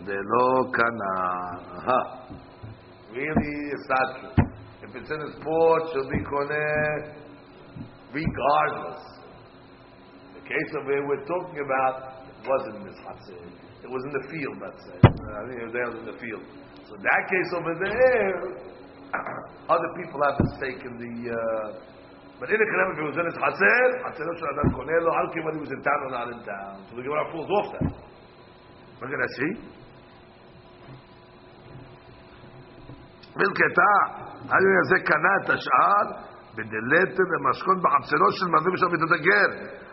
[0.04, 2.47] delo kana."
[3.18, 4.46] Really, it's not true.
[4.86, 7.18] If it's in his porch, he'll be koneh
[8.14, 9.02] regardless.
[10.38, 13.42] The case of it we're talking about wasn't in this chatzir.
[13.82, 14.98] It was in the field, let's say.
[15.02, 16.46] Uh, I think it was in the field.
[16.86, 18.38] So that case over there,
[19.74, 21.14] other people have mistaken the.
[21.34, 21.66] Uh,
[22.38, 25.10] but in the Kedem, if it was in his chatzir, chatzir shel adam koneh lo,
[25.10, 26.86] I'll whether he was in town or not in town.
[26.86, 27.90] So the Gemara pulls off that.
[29.02, 29.77] Look at that, see?
[33.38, 33.92] מלכתה,
[34.52, 36.04] היו יזה קנה את השאר,
[36.56, 39.48] בדלת במשכון בחצרו של מלווה בשם בית הדגר.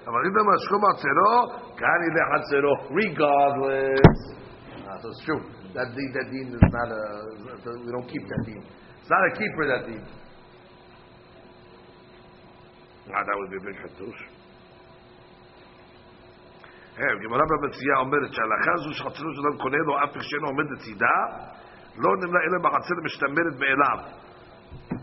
[0.07, 1.35] אבל אם במשכון בחצרו,
[1.79, 4.35] כאן יהיה חצרו, regardless.
[5.05, 5.41] It's true.
[5.75, 7.01] That deed, that deed is not a,
[7.85, 8.63] we don't keep that deed.
[9.01, 10.03] It's not a keeper, that deed.
[13.13, 14.19] Ah, that would be a big חידוש.
[17.23, 21.17] גמרא במציאה אומרת שההלכה הזו שחצרו של אדם קונה לו אף שאינו עומד לצידה,
[21.96, 23.98] לא נמנע אלא בחצר משתמרת מאליו.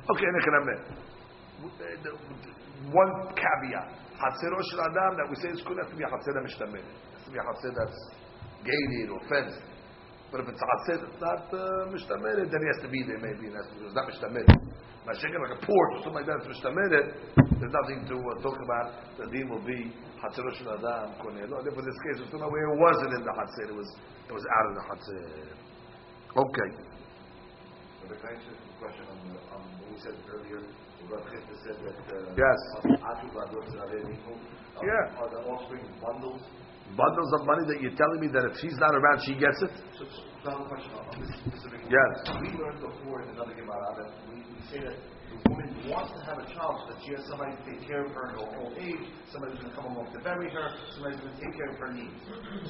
[0.10, 0.80] אוקיי, אני אכנמר.
[2.94, 3.90] One caveat.
[4.18, 6.84] חצרו של אדם that we say is could have to be a חצר המשתמרת.
[6.84, 8.00] It has to be a חצר that's
[8.64, 9.62] gated or fenced.
[10.32, 13.20] But if it's a חצר that's not uh, משתמרת, then he has to be there
[13.28, 13.48] maybe.
[13.48, 14.50] and that's- It's not משתמרת.
[15.06, 17.06] My shaking like a porch or something like that, it's משתמרת,
[17.60, 18.88] there's nothing to uh, talk about.
[19.18, 19.80] The deen will be
[20.22, 21.58] חצרו של אדם קונה לו.
[21.64, 23.90] Therefore, this case was not where it wasn't in the חצר, it was,
[24.30, 25.68] it was out of the חצר.
[26.33, 26.69] Okay.
[28.09, 30.65] But can I ask you a question on, the, on what we said earlier?
[31.13, 31.97] Rav Chisda said that.
[32.09, 32.59] Uh, Yes.
[33.05, 35.21] Atu Vadot Zareh uh, Yeah.
[35.21, 36.41] Are the offspring bundles?
[36.97, 39.73] Bundles of money that you're telling me that if she's not around, she gets it?
[39.99, 40.05] So,
[40.45, 41.81] so question on this specific.
[41.89, 42.13] Yes.
[42.41, 45.12] We learned before in another Gemara that we, we say that the
[45.49, 48.11] woman wants to have a child so that she has somebody to take care of
[48.13, 51.35] her in her old age, somebody's going to come along to bury her, somebody's going
[51.35, 52.21] to take care of her needs.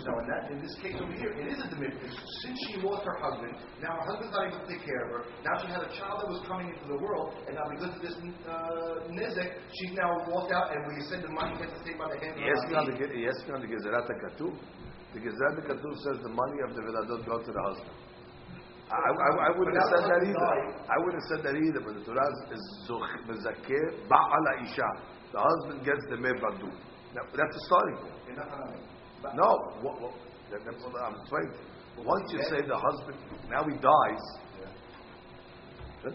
[0.01, 2.13] So in that, in this case over here, it is a diminutive.
[2.43, 3.55] Since she lost her husband,
[3.85, 5.23] now her husband's not able to take care of her.
[5.45, 8.01] Now she had a child that was coming into the world, and now because of
[8.01, 8.17] this
[8.49, 12.09] uh, nizik, she's now walked out, and we said the money gets to stay by
[12.09, 14.53] the hand Yes, the on the yes, on the Gezerat Katuv.
[15.13, 18.12] The Gezerat Katuv says the money of the Veladot go to the husband.
[18.93, 20.49] I, I, I wouldn't have said that either.
[20.85, 21.81] I wouldn't have said that either.
[21.81, 22.65] But the Torah is
[23.25, 24.89] mezakeh ba'ala isha.
[25.33, 26.69] The husband gets the mevadu.
[27.17, 28.13] That's the starting point.
[29.35, 29.49] No,
[29.81, 30.13] what, what,
[30.51, 31.57] that, that's what I'm explaining.
[32.05, 33.17] Once you say the husband,
[33.49, 34.25] now he dies.
[36.05, 36.13] then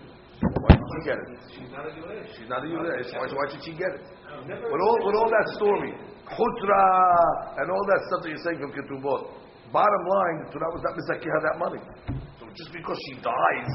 [0.62, 1.30] Why did she get it?
[1.50, 2.30] She's not a Yulesh.
[2.38, 3.10] She's not a Yulesh.
[3.14, 4.06] Why, why should she get it?
[4.46, 5.98] With all, with all that story,
[6.30, 6.86] chutra
[7.58, 9.34] and all that stuff that you're saying from Ketubot.
[9.72, 11.82] Bottom line, the Torah was not mizakeh her that money.
[12.58, 13.74] Just because she dies,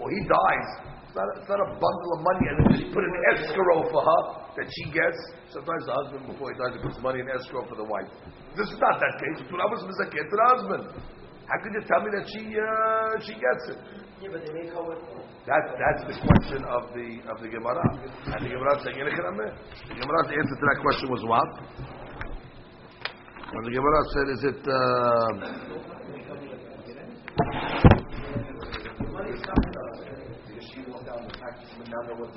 [0.00, 0.68] or he dies,
[1.04, 3.84] it's not, a, it's not a bundle of money and then just put an escrow
[3.92, 4.20] for her
[4.56, 5.20] that she gets.
[5.52, 8.08] Sometimes the husband, before he dies, he puts money in escrow for the wife.
[8.56, 9.44] This is not that case.
[9.44, 10.84] The Torah was mizakeh to the husband.
[11.44, 13.80] How could you tell me that she uh, she gets it?
[14.24, 14.80] Yeah, but they make her
[15.44, 17.84] That, that's the question of the of the Gemara.
[18.32, 21.50] And the Gemara saying, "Yelech The Gemara's answer to that question was what?
[23.52, 25.28] And the Gemara said, is it, uh,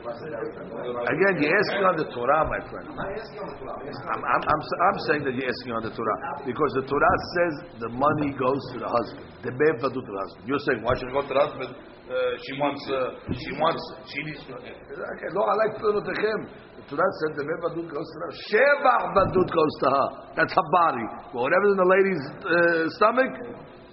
[0.06, 2.86] again, you're asking on the Torah, my friend.
[2.89, 3.78] I'm not asking on the Torah.
[3.80, 6.18] I'm I'm, I'm, I'm, s- I'm saying that you're asking on the Torah.
[6.46, 9.26] Because the Torah says the money goes to the husband.
[9.43, 10.43] The bev to the husband.
[10.48, 11.72] You're saying, why should it go to the husband?
[12.06, 13.82] Uh, she wants, uh, she wants,
[14.14, 16.39] she needs, To, okay, no, I like Purotechem.
[16.78, 18.32] The Torah said the bev vadut goes to her.
[18.52, 20.08] Shevach vadut goes to her.
[20.38, 21.06] That's her body.
[21.34, 23.32] Whatever's in the lady's uh, stomach,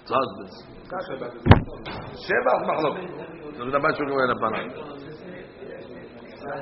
[0.04, 0.71] it's husband's.
[0.92, 3.08] Sheba is mahloket.
[3.56, 5.11] So the Rabbi Shulchan went upon it.
[6.42, 6.58] And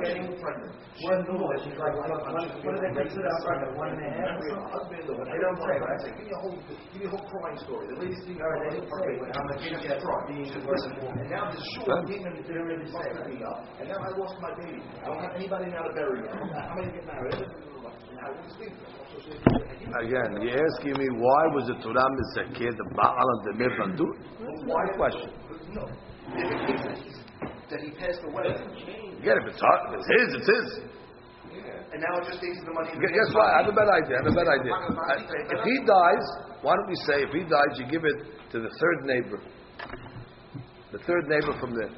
[0.00, 0.72] getting one pregnant?
[0.96, 1.20] One
[3.92, 4.40] and a half?
[4.40, 5.76] They don't say?
[6.16, 7.84] Give me a whole, give me a whole crying story.
[7.92, 11.12] The All right, they didn't say, but how much she gets being worth more.
[11.20, 13.28] And now the and They don't really say, busted right?
[13.28, 13.58] me up.
[13.80, 14.80] And now I lost my baby.
[14.80, 16.28] I don't have anybody now to bury me.
[16.32, 17.44] How am I gonna get married?
[18.16, 18.72] Now, this thing,
[19.26, 24.06] Again, you're asking me why was the Torah mizakeh the Baal and the Mevadu?
[24.66, 25.30] Why question?
[25.72, 25.84] No.
[27.70, 28.46] That he passed away.
[29.18, 30.68] Again, if it's hard, if it's his, it's his.
[31.92, 32.90] And now it just takes the money.
[32.94, 33.46] Gu- Guess what?
[33.46, 34.16] I have a better idea.
[34.18, 34.74] I have a better idea.
[35.54, 36.24] If he dies,
[36.62, 38.18] why don't we say if he dies, you give it
[38.52, 39.40] to the third neighbor,
[40.92, 41.90] the third neighbor from there.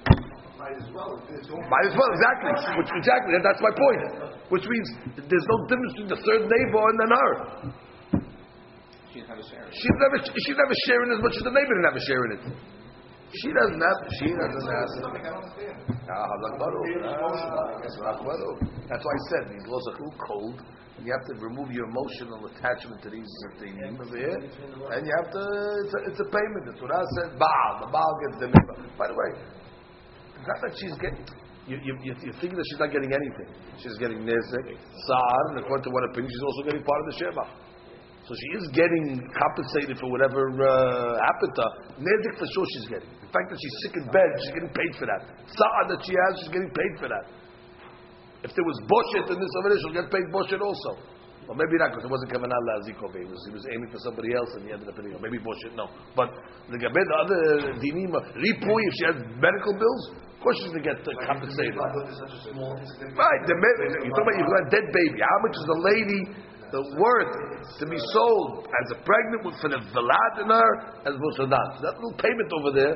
[0.58, 1.14] Might as well.
[1.22, 2.50] Might as well, exactly.
[2.82, 4.00] Which, exactly, and that's my point.
[4.50, 7.32] Which means there's no difference between the third neighbor and then her.
[9.14, 9.66] She didn't have a share.
[9.70, 12.30] She never, she never sharing as much as the neighbor didn't have a share in
[12.34, 12.42] it.
[13.38, 13.98] She doesn't have.
[14.18, 14.88] She doesn't have.
[14.98, 15.78] Something I don't understand.
[16.10, 17.06] Ah, Hazak Baruch.
[17.06, 18.58] Ah, Hazak Baruch.
[18.88, 20.58] That's why I said these laws are too cold.
[20.98, 23.30] And you have to remove your emotional attachment to these
[23.60, 25.42] things over here, and you have to.
[25.86, 26.66] It's a, it's a payment.
[26.66, 27.86] The Torah says Baal.
[27.86, 28.98] The Baal gets the mitzvah.
[28.98, 29.57] By the way, it's
[30.48, 31.24] not that she's getting.
[31.68, 33.48] You, you, you, you think that she's not getting anything.
[33.76, 37.16] She's getting nezek, sa'ar, and according to one opinion, she's also getting part of the
[37.20, 37.44] sheva.
[38.24, 41.72] So she is getting compensated for whatever uh, happened to her.
[42.40, 43.08] For sure she's getting.
[43.08, 45.20] The fact that she's sick in bed, she's getting paid for that.
[45.44, 47.24] Sa'ar that she has, she's getting paid for that.
[48.44, 50.96] If there was boshet in this over she'll get paid boshet also.
[51.48, 54.36] Or maybe not, because it wasn't coming out He was, he was aiming for somebody
[54.36, 55.20] else and he ended up her.
[55.24, 55.88] Maybe boshet, no.
[56.12, 56.28] But
[56.68, 57.40] the Gabe, the other
[57.80, 61.74] dinim, Ripui, if she has medical bills, of course she's going to get uh, compensated.
[61.74, 63.18] I thought this was such a small incident.
[63.18, 65.18] Right, the, ma- you're talking about you got a dead baby.
[65.18, 66.20] How much is the lady
[66.70, 67.34] the worth
[67.80, 70.70] to be sold as a pregnant with for the velad in her
[71.08, 71.68] as not.
[71.80, 72.94] That little payment over there,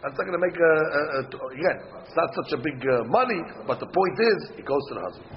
[0.00, 1.22] that's not going to make a, a, a
[1.54, 1.78] again.
[2.02, 5.02] It's not such a big uh, money, but the point is, it goes to the
[5.04, 5.28] husband.